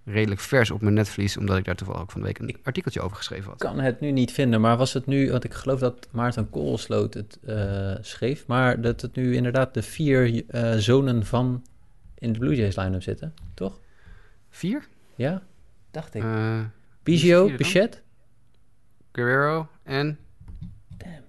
[0.05, 3.01] redelijk vers op mijn netvlies, omdat ik daar toevallig ook van de week een artikeltje
[3.01, 3.63] over geschreven had.
[3.63, 6.51] Ik kan het nu niet vinden, maar was het nu, want ik geloof dat Maarten
[6.51, 11.65] Koolsloot het eh, schreef, maar dat het nu inderdaad de vier eh, zonen van
[12.19, 13.81] in de Blue Jays line-up zitten, toch?
[14.51, 14.89] Vier?
[15.15, 15.43] Ja,
[15.91, 16.23] dacht ik.
[16.23, 16.61] Eh
[17.03, 17.57] Biggio?
[17.57, 17.99] Bichette?
[19.13, 20.19] Guerrero en...
[20.97, 21.25] Damn.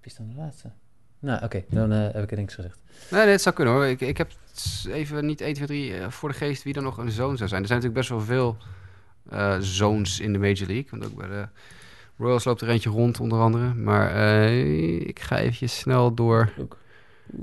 [0.00, 0.70] Wie is dan de laatste?
[1.20, 2.78] Nou, oké, dan eh, heb ik er niks gezegd.
[3.10, 3.86] Nee, nee, het zou kunnen hoor.
[3.86, 4.30] Ik, ik heb
[4.88, 7.48] even niet 1, 2, 3 eh, voor de geest wie er nog een zoon zou
[7.48, 7.60] zijn.
[7.62, 8.56] Er zijn natuurlijk best wel veel
[9.30, 10.86] eh zoons in de Major League.
[10.90, 11.48] Want ook bij de
[12.18, 13.74] Royals loopt er eentje rond, onder andere.
[13.74, 16.52] Maar eh, ik ga even snel door.
[16.58, 16.76] Ook.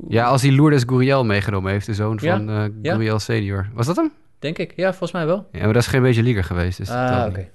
[0.08, 2.38] Ja, als hij Lourdes Gurriel meegenomen heeft, de zoon Ja?
[2.38, 2.94] van eh Ja.
[2.94, 3.70] Gurriel senior.
[3.74, 4.12] Was dat hem?
[4.40, 5.48] Denk ik, ja, volgens mij wel.
[5.52, 6.78] Ja, maar dat is geen Major Leaguer geweest.
[6.78, 7.50] Dus dat ah, oké.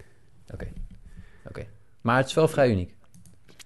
[0.52, 0.68] Oké.
[1.48, 1.66] Oké.
[2.00, 2.94] Maar het is wel vrij uniek.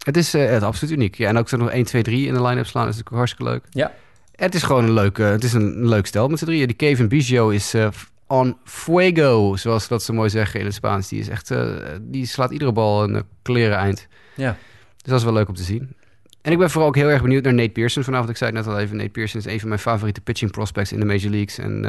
[0.06, 1.16] Het is, eh, het is absoluut uniek.
[1.16, 3.16] Ja, en ook zo nog 1, 2, 3 in de line-up slaan is natuurlijk ook
[3.16, 3.64] hartstikke leuk.
[3.70, 3.94] Ja.
[4.34, 6.66] Het is gewoon een leuk, het is een leuk stel met z'n drieën.
[6.66, 7.88] Die Kevin Biggio is eh,
[8.26, 11.08] on fuego, zoals ze dat zo mooi zeggen in het Spaans.
[11.08, 11.66] Die is echt, eh,
[12.00, 14.08] die slaat iedere bal een kleren eind.
[14.34, 14.56] Ja.
[14.96, 15.96] Dus dat is wel leuk om te zien.
[16.42, 18.30] En ik ben vooral ook heel erg benieuwd naar Nate Pearson vanavond.
[18.30, 20.92] Ik zei het net al even, Nate Pearson is een van mijn favoriete pitching prospects
[20.92, 21.58] in de Major Leagues.
[21.58, 21.84] En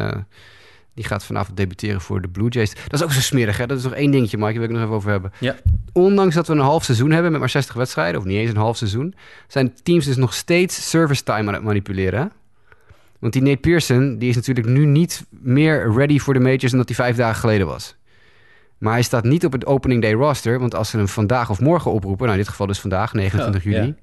[0.97, 2.73] die gaat vanavond debuteren voor de Blue Jays.
[2.73, 3.65] Dat is ook zo smerig, hè?
[3.65, 5.31] Dat is nog één dingetje, Mike, daar wil ik nog even over hebben.
[5.39, 5.55] Ja.
[5.93, 8.55] Ondanks dat we een half seizoen hebben met maar 60 wedstrijden, of niet eens een
[8.57, 9.13] half seizoen,
[9.47, 12.19] zijn teams dus nog steeds service time aan het manipuleren.
[12.19, 12.25] hè?
[13.19, 16.77] Want die Nate Pearson, die is natuurlijk nu niet meer ready voor de majors dan
[16.77, 17.95] dat hij vijf dagen geleden was.
[18.77, 21.59] Maar hij staat niet op het opening day roster, want als ze hem vandaag of
[21.59, 23.77] morgen oproepen, nou in dit geval dus vandaag, 29 Oh, ja.
[23.79, 23.95] juli,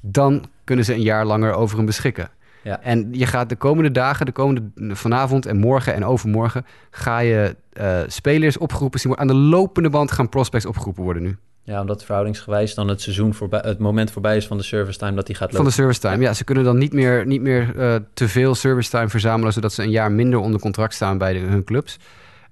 [0.00, 2.30] dan kunnen ze een jaar langer over hem beschikken.
[2.68, 2.80] Ja.
[2.82, 4.62] En je gaat de komende dagen, de komende
[4.94, 9.30] vanavond en morgen en overmorgen, ga je eh, spelers opgeroepen zien worden.
[9.30, 11.36] Aan de lopende band gaan prospects opgeroepen worden nu.
[11.62, 15.14] Ja, omdat verhoudingsgewijs dan het seizoen voorbij, het moment voorbij is van de service time
[15.14, 15.70] dat hij gaat Van lopen.
[15.70, 16.22] de service time.
[16.22, 19.72] Ja, ze kunnen dan niet meer, niet meer eh, te veel service time verzamelen, zodat
[19.72, 21.98] ze een jaar minder onder contract staan bij de- hun clubs.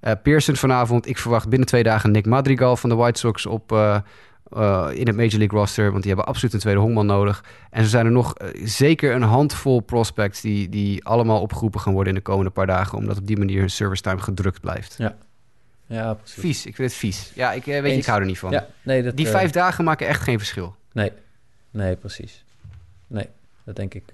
[0.00, 1.08] Eh Pearson vanavond.
[1.08, 3.72] Ik verwacht binnen twee dagen Nick Madrigal van de White Sox op,
[4.52, 5.90] eh, in het Major League roster.
[5.90, 7.44] Want die hebben absoluut een tweede honkman nodig.
[7.70, 11.92] En zo zijn er nog eh, zeker een handvol prospects die, die allemaal opgeroepen gaan
[11.92, 12.98] worden in de komende paar dagen.
[12.98, 14.98] Omdat op die manier hun service time gedrukt blijft.
[15.88, 16.40] Ja, precies.
[16.40, 16.66] Vies.
[16.66, 17.32] Ik vind het vies.
[17.34, 18.50] Ja, ik, eh, weet je, ik hou er niet van.
[18.50, 20.74] Ja, nee, dat, Die vijf dagen maken echt geen verschil.
[20.92, 21.12] Nee,
[21.70, 22.44] nee, precies.
[23.06, 23.28] Nee,
[23.64, 24.04] dat denk ik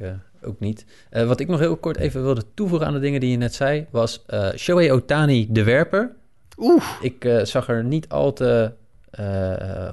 [0.42, 0.84] ook niet.
[1.10, 3.86] Wat ik nog heel kort even wilde toevoegen aan de dingen die je net zei,
[3.90, 4.24] was
[4.56, 6.10] Shohei Otani, de werper.
[6.56, 6.84] Oeh.
[7.00, 8.72] Ik zag er niet al te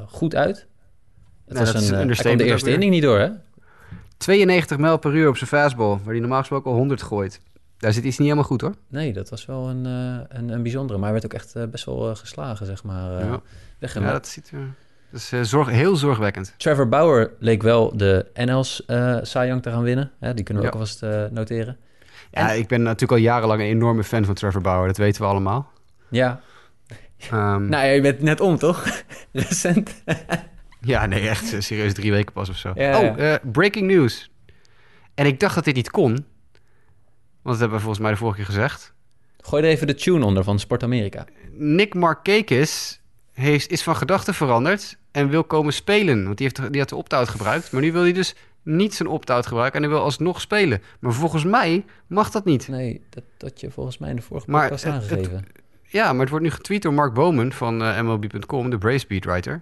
[0.07, 0.67] goed uit.
[1.45, 3.29] Het Nou, was een, een eh, de eerste inning niet door, hè?
[4.17, 7.41] 92 mijl per uur op zijn fastball, waar hij normaal gesproken al 100 gooit.
[7.77, 8.73] Daar zit iets niet helemaal goed hoor.
[8.87, 10.99] Nee, dat was wel een, eh, een, een bijzondere.
[10.99, 13.17] Maar hij werd ook echt eh, best wel eh, geslagen, zeg maar.
[13.19, 13.41] eh Ja.
[14.01, 14.59] Ja, dat ziet er.
[15.11, 16.53] Dat is eh, zorg, heel zorgwekkend.
[16.57, 20.11] Trevor Bauer leek wel de NL's eh Cy Young te gaan winnen.
[20.19, 20.75] Hè, die kunnen we Ja.
[20.75, 21.77] ook alvast eh, noteren.
[22.31, 24.87] Ja, ik ben natuurlijk al jarenlang een enorme fan van Trevor Bauer.
[24.87, 25.71] Dat weten we allemaal.
[26.09, 26.41] Ja,
[27.19, 29.03] Ehm, nou ja, je bent net om, toch?
[29.31, 30.03] Recent.
[30.81, 32.71] Ja, nee, echt eh, serieus drie weken pas of zo.
[32.75, 32.99] Ja.
[32.99, 34.31] Oh, eh, breaking news.
[35.15, 36.09] En ik dacht dat dit niet kon.
[37.41, 38.93] Want dat hebben we volgens mij de vorige keer gezegd.
[39.41, 41.25] Gooi er even de tune onder van Sport Amerika.
[41.51, 43.01] Nick Markakis
[43.33, 46.23] heeft, is van gedachten veranderd en wil komen spelen.
[46.25, 47.71] Want die, heeft, die had de opt-out gebruikt.
[47.71, 50.81] Maar nu wil hij dus niet zijn opt-out gebruiken en hij wil alsnog spelen.
[50.99, 52.67] Maar volgens mij mag dat niet.
[52.67, 55.45] Nee, dat had je volgens mij in de vorige Maar podcast het- aangegeven.
[55.91, 59.61] Ja, maar het wordt nu getweet door Mark Bowman van eh, MLB.com, de Braves beatwriter.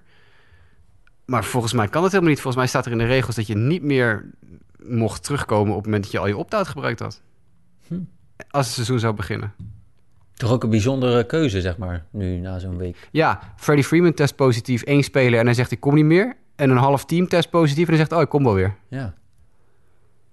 [1.25, 2.41] Maar volgens mij kan het helemaal niet.
[2.41, 4.25] Volgens mij staat er in de regels dat je niet meer
[4.83, 7.21] mocht terugkomen op het moment dat je al je opt-out gebruikt had.
[7.87, 7.93] Hm.
[8.49, 9.53] Als het seizoen zou beginnen.
[10.33, 13.07] Toch ook een bijzondere keuze, zeg maar, nu na zo'n week.
[13.11, 16.35] Ja, Freddie Freeman test positief, één speler en hij zegt ik kom niet meer.
[16.55, 18.75] En een half team test positief en hij zegt oh ik kom wel weer.
[18.89, 19.13] Ja,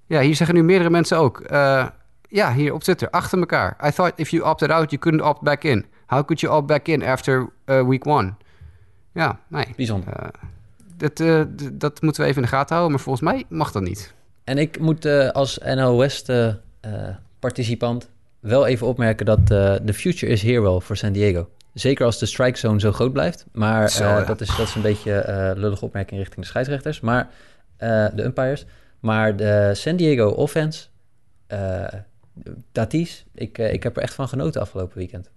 [0.07, 1.41] Ja, hier zeggen nu meerdere mensen ook.
[1.41, 1.87] eh,
[2.29, 3.77] ja, hier op Twitter, achter elkaar.
[3.87, 5.87] I thought if you opted out, you couldn't opt back in.
[6.07, 8.35] How could you opt back in after uh, week one?
[9.15, 9.67] Ja, nee.
[9.77, 10.13] bijzonder.
[10.13, 10.29] Eh,
[10.97, 13.83] dat, eh, dat moeten we even in de gaten houden, maar volgens mij mag dat
[13.83, 14.15] niet.
[14.45, 16.33] En ik moet eh, als NL West
[17.39, 18.09] participant
[18.41, 19.47] wel even opmerken dat
[19.87, 21.49] de future is here wel voor San Diego.
[21.73, 23.47] Zeker als de strike zone zo groot blijft.
[23.53, 24.25] Maar Zo, ja.
[24.25, 27.01] dat, is, dat is een beetje eh lullige opmerking richting de scheidsrechters.
[27.01, 27.29] Maar
[28.15, 28.67] de umpires.
[29.01, 30.87] Maar de San Diego offense,
[32.73, 35.31] Tatis, ik, eh, ik heb er echt van genoten afgelopen weekend.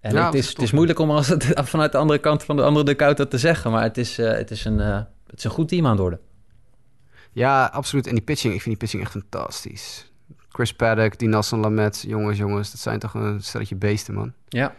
[0.00, 2.56] En Ja, het, is, het is moeilijk om als het, vanuit de andere kant van
[2.56, 3.70] de andere dugout dat te zeggen.
[3.70, 6.00] Maar het is, eh, het, is een, eh, het is een goed team aan het
[6.00, 6.20] worden.
[7.32, 8.06] Ja, absoluut.
[8.06, 10.10] En die pitching, ik vind die pitching echt fantastisch.
[10.48, 14.32] Chris Paddock, die Nassan Lamet, jongens, jongens, dat zijn toch een stelletje beesten, man.
[14.48, 14.74] Ja.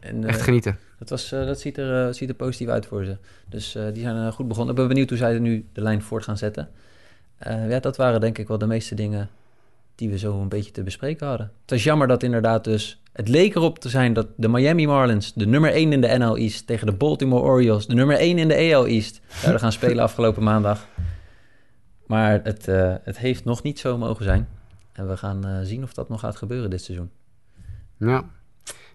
[0.00, 0.78] En, Echt genieten.
[0.98, 3.16] Dat, was, dat ziet, er, ziet er positief uit voor ze.
[3.48, 4.74] Dus die zijn goed begonnen.
[4.74, 6.70] Ik ben benieuwd hoe zij er nu de lijn voort gaan zetten.
[7.44, 9.30] Ja, dat waren denk ik wel de meeste dingen
[10.02, 11.52] die we zo een beetje te bespreken hadden.
[11.60, 13.02] Het was jammer dat inderdaad dus...
[13.12, 16.36] Het leek erop te zijn dat de Miami Marlins, de nummer 1 in de NL
[16.36, 16.66] East...
[16.66, 19.20] tegen de Baltimore Orioles, de nummer 1 in de AL East...
[19.28, 20.86] zouden gaan spelen afgelopen maandag.
[22.06, 24.48] Maar het, eh, het heeft nog niet zo mogen zijn.
[24.92, 27.10] En we gaan eh, zien of dat nog gaat gebeuren dit seizoen.
[27.96, 28.24] Ja.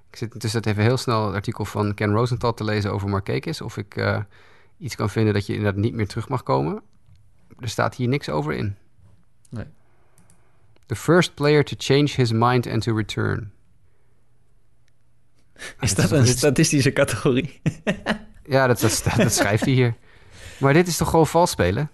[0.10, 3.62] Ik zit intussen even heel snel het artikel van Ken Rosenthal te lezen over Markakis.
[3.62, 4.22] Of ik eh,
[4.78, 6.82] iets kan vinden dat je inderdaad niet meer terug mag komen.
[7.60, 8.76] Er staat hier niks over in.
[9.50, 9.66] Nee.
[10.88, 13.52] The first player to change his mind and to return.
[15.80, 17.62] Is dat een statistische categorie?
[18.50, 19.96] Ja, dat, dat, dat schrijft hij hier.
[20.60, 21.90] Maar dit is toch gewoon vals spelen?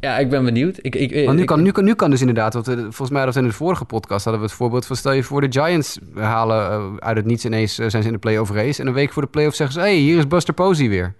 [0.00, 0.78] Ja, ik ben benieuwd.
[0.80, 3.22] Ik, ik, Want nu kan, nu, kan, nu kan dus inderdaad, want, eh, volgens mij
[3.22, 5.60] hadden we in de vorige podcast hadden we het voorbeeld van stel je voor de
[5.60, 8.86] Giants halen eh, uit het niets ineens eh, zijn ze in de playoff race en
[8.86, 11.14] een week voor de playoff zeggen ze, hey, hier is Buster Posey weer.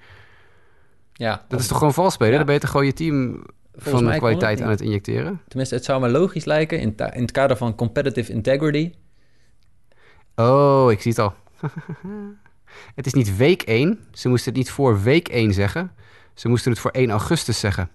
[1.12, 2.32] Ja, Dat is toch gewoon vals spelen?
[2.32, 2.36] Ja.
[2.36, 3.44] Dan ben je toch gewoon je team
[3.78, 5.40] van mij kon kwaliteit het aan het injecteren?
[5.48, 8.92] Tenminste, het zou me logisch lijken in, in het kader van competitive integrity.
[10.34, 11.34] Oh, ik zie het al.
[12.94, 13.98] het is niet week 1.
[14.12, 15.90] Ze moesten het niet voor week 1 zeggen.
[16.34, 17.90] Ze moesten het voor 1 augustus zeggen.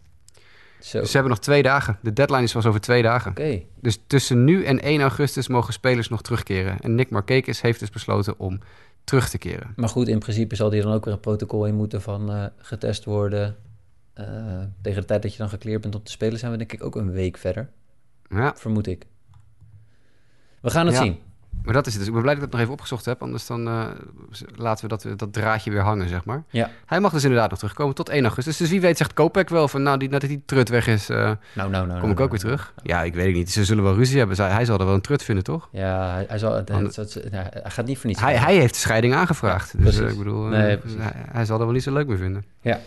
[0.80, 1.00] Zo.
[1.00, 1.98] Dus ze hebben nog twee dagen.
[2.02, 3.32] De deadline is pas over twee dagen.
[3.32, 3.62] Oké.
[3.82, 6.80] Dus tussen nu en 1 augustus mogen spelers nog terugkeren.
[6.80, 8.60] En Nick Markakis heeft dus besloten om
[9.04, 9.74] terug te keren.
[9.76, 12.46] Maar goed, in principe zal die dan ook weer een protocol in moeten van eh,
[12.58, 13.56] getest worden.
[14.14, 14.26] Eh,
[14.82, 16.84] tegen de tijd dat je dan gekleerd bent om te spelen, zijn we denk ik
[16.84, 17.70] ook een week verder.
[18.30, 19.06] Ja, Vermoed ik.
[20.62, 21.02] We gaan het Ja.
[21.02, 21.20] zien.
[21.64, 22.00] maar dat is het.
[22.00, 23.22] Dus ik ben blij dat ik het nog even opgezocht heb.
[23.22, 23.88] Anders dan eh,
[24.56, 26.44] laten we dat, dat draadje weer hangen, zeg maar.
[26.50, 26.70] Ja.
[26.86, 28.58] Hij mag dus inderdaad nog terugkomen tot 1 augustus.
[28.58, 31.18] Dus wie weet zegt Kopek wel van, nou, die, nadat die trut weg is, eh,
[31.18, 31.88] Nou, nou, nou.
[31.88, 32.74] kom nou, ik ook weer terug.
[32.84, 33.52] Ja, ik weet het niet.
[33.52, 34.36] Ze zullen wel ruzie hebben.
[34.36, 35.70] Zij- Hij zal er wel een trut vinden, toch?
[35.72, 38.22] Ja, hij, hij, zal, het- het- nou, hij gaat niet voor niets.
[38.22, 39.74] Hij, hij heeft de scheiding aangevraagd.
[39.78, 42.46] Ja, dus ik bedoel, Nee, hij, hij zal er wel niet zo leuk mee vinden.
[42.62, 42.80] Ja.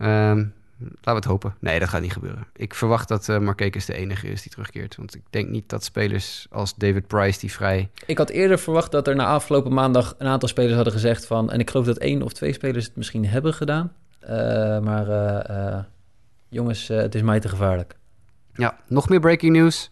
[0.00, 0.44] Ehm,
[0.78, 1.54] laten we het hopen.
[1.58, 2.46] Nee, dat gaat niet gebeuren.
[2.56, 4.96] Ik verwacht dat uh, Markakis de enige is die terugkeert.
[4.96, 7.90] Want ik denk niet dat spelers als David Price, die vrij...
[8.06, 11.50] Ik had eerder verwacht dat er na afgelopen maandag een aantal spelers hadden gezegd van...
[11.50, 13.92] en ik geloof dat één of twee spelers het misschien hebben gedaan.
[14.20, 15.82] Eh, maar eh,
[16.48, 17.96] jongens, het is mij te gevaarlijk.
[18.54, 19.90] Ja, nog meer breaking news.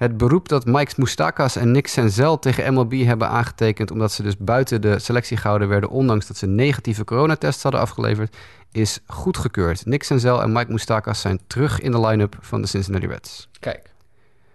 [0.00, 3.90] Het beroep dat Mike Moustakas en Nick Senzel tegen MLB hebben aangetekend...
[3.90, 5.90] omdat ze dus buiten de selectie gehouden werden...
[5.90, 8.36] ondanks dat ze negatieve coronatests hadden afgeleverd...
[8.72, 9.86] is goedgekeurd.
[9.86, 13.48] Nick Senzel en Mike Moustakas zijn terug in de line-up van de Cincinnati Reds.
[13.58, 13.92] Kijk,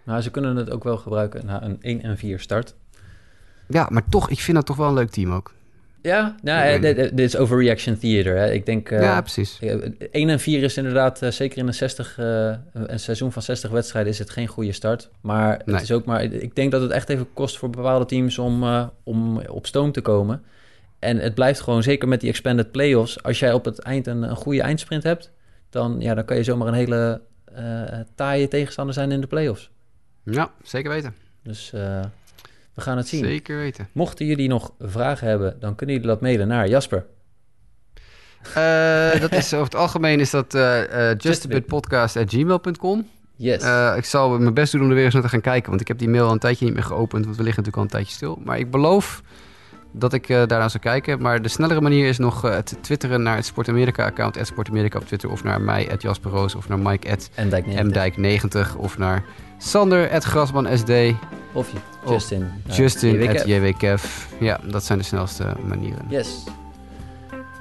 [0.04, 2.76] nou, ze kunnen het ook wel gebruiken na een 1 en 4 start.
[3.68, 5.54] Ja, maar toch, ik vind dat toch wel een leuk team ook.
[6.06, 8.38] Ja, nou, eh, weet dit, dit is overreaction theater.
[8.38, 8.52] Hè.
[8.52, 8.90] Ik denk...
[8.92, 9.60] eh, ja, precies.
[9.60, 9.76] eh,
[10.12, 13.70] 1 en 4 is inderdaad, eh, zeker in een, 60, eh, een seizoen van 60
[13.72, 15.10] wedstrijden, is het geen goede start.
[15.22, 15.82] Maar het Nee.
[15.82, 18.88] is ook maar, ik denk dat het echt even kost voor bepaalde teams om, eh,
[19.04, 20.44] om op stoom te komen.
[21.00, 24.22] En het blijft gewoon, zeker met die expanded playoffs, als jij op het eind een,
[24.24, 25.32] een goede eindsprint hebt,
[25.70, 27.22] dan, ja, dan kan je zomaar een hele
[27.56, 27.82] eh
[28.16, 29.70] taaie tegenstander zijn in de playoffs.
[30.24, 31.14] Ja, zeker weten.
[31.44, 32.00] Dus eh,
[32.76, 33.26] we gaan het zien.
[33.26, 33.90] Zeker weten.
[33.92, 37.06] Mochten jullie nog vragen hebben, dan kunnen jullie dat mailen naar Jasper.
[38.54, 43.08] Eh, dat is over het algemeen is dat eh uh, justabitpodcast.gmail.com.
[43.36, 43.62] Yes.
[43.62, 45.82] Eh, ik zal mijn best doen om er weer eens naar te gaan kijken, want
[45.82, 47.84] ik heb die mail al een tijdje niet meer geopend, want we liggen natuurlijk al
[47.84, 48.40] een tijdje stil.
[48.44, 49.22] Maar ik beloof
[49.92, 51.22] dat ik uh, daaraan zal kijken.
[51.22, 55.32] Maar de snellere manier is nog uh, het twitteren naar het Sportamerika-account, Sportamerika op Twitter,
[55.32, 59.24] of naar mij, at Jasper Roos, of naar Mike, at mdijk90, of naar
[59.66, 60.92] Sander, at GrasmanSD.
[61.54, 61.70] Of
[62.08, 62.52] Justin.
[62.70, 64.28] Of Justin, uh, at JWKF.
[64.40, 66.06] Ja, dat zijn de snelste manieren.
[66.10, 66.44] Yes.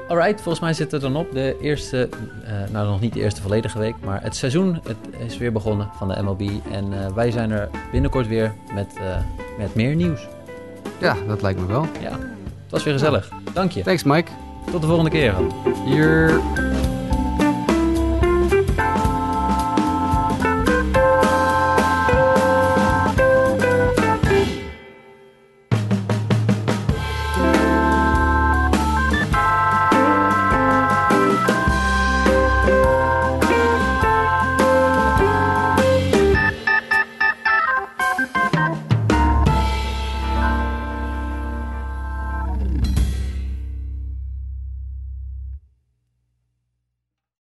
[0.08, 2.08] Alright, volgens mij zit er dan op de eerste,
[2.44, 4.96] uh, nou nog niet de eerste volledige week, maar het seizoen het
[5.26, 6.40] is weer begonnen van de MLB.
[6.70, 9.16] En uh, wij zijn er binnenkort weer met, uh,
[9.58, 10.28] met meer nieuws.
[10.98, 11.86] Ja, dat lijkt me wel.
[12.00, 13.30] Ja, het was weer gezellig.
[13.52, 13.82] Dank je.
[13.82, 14.30] Thanks Mike.
[14.70, 15.34] Tot de volgende keer.
[15.84, 16.40] Hier.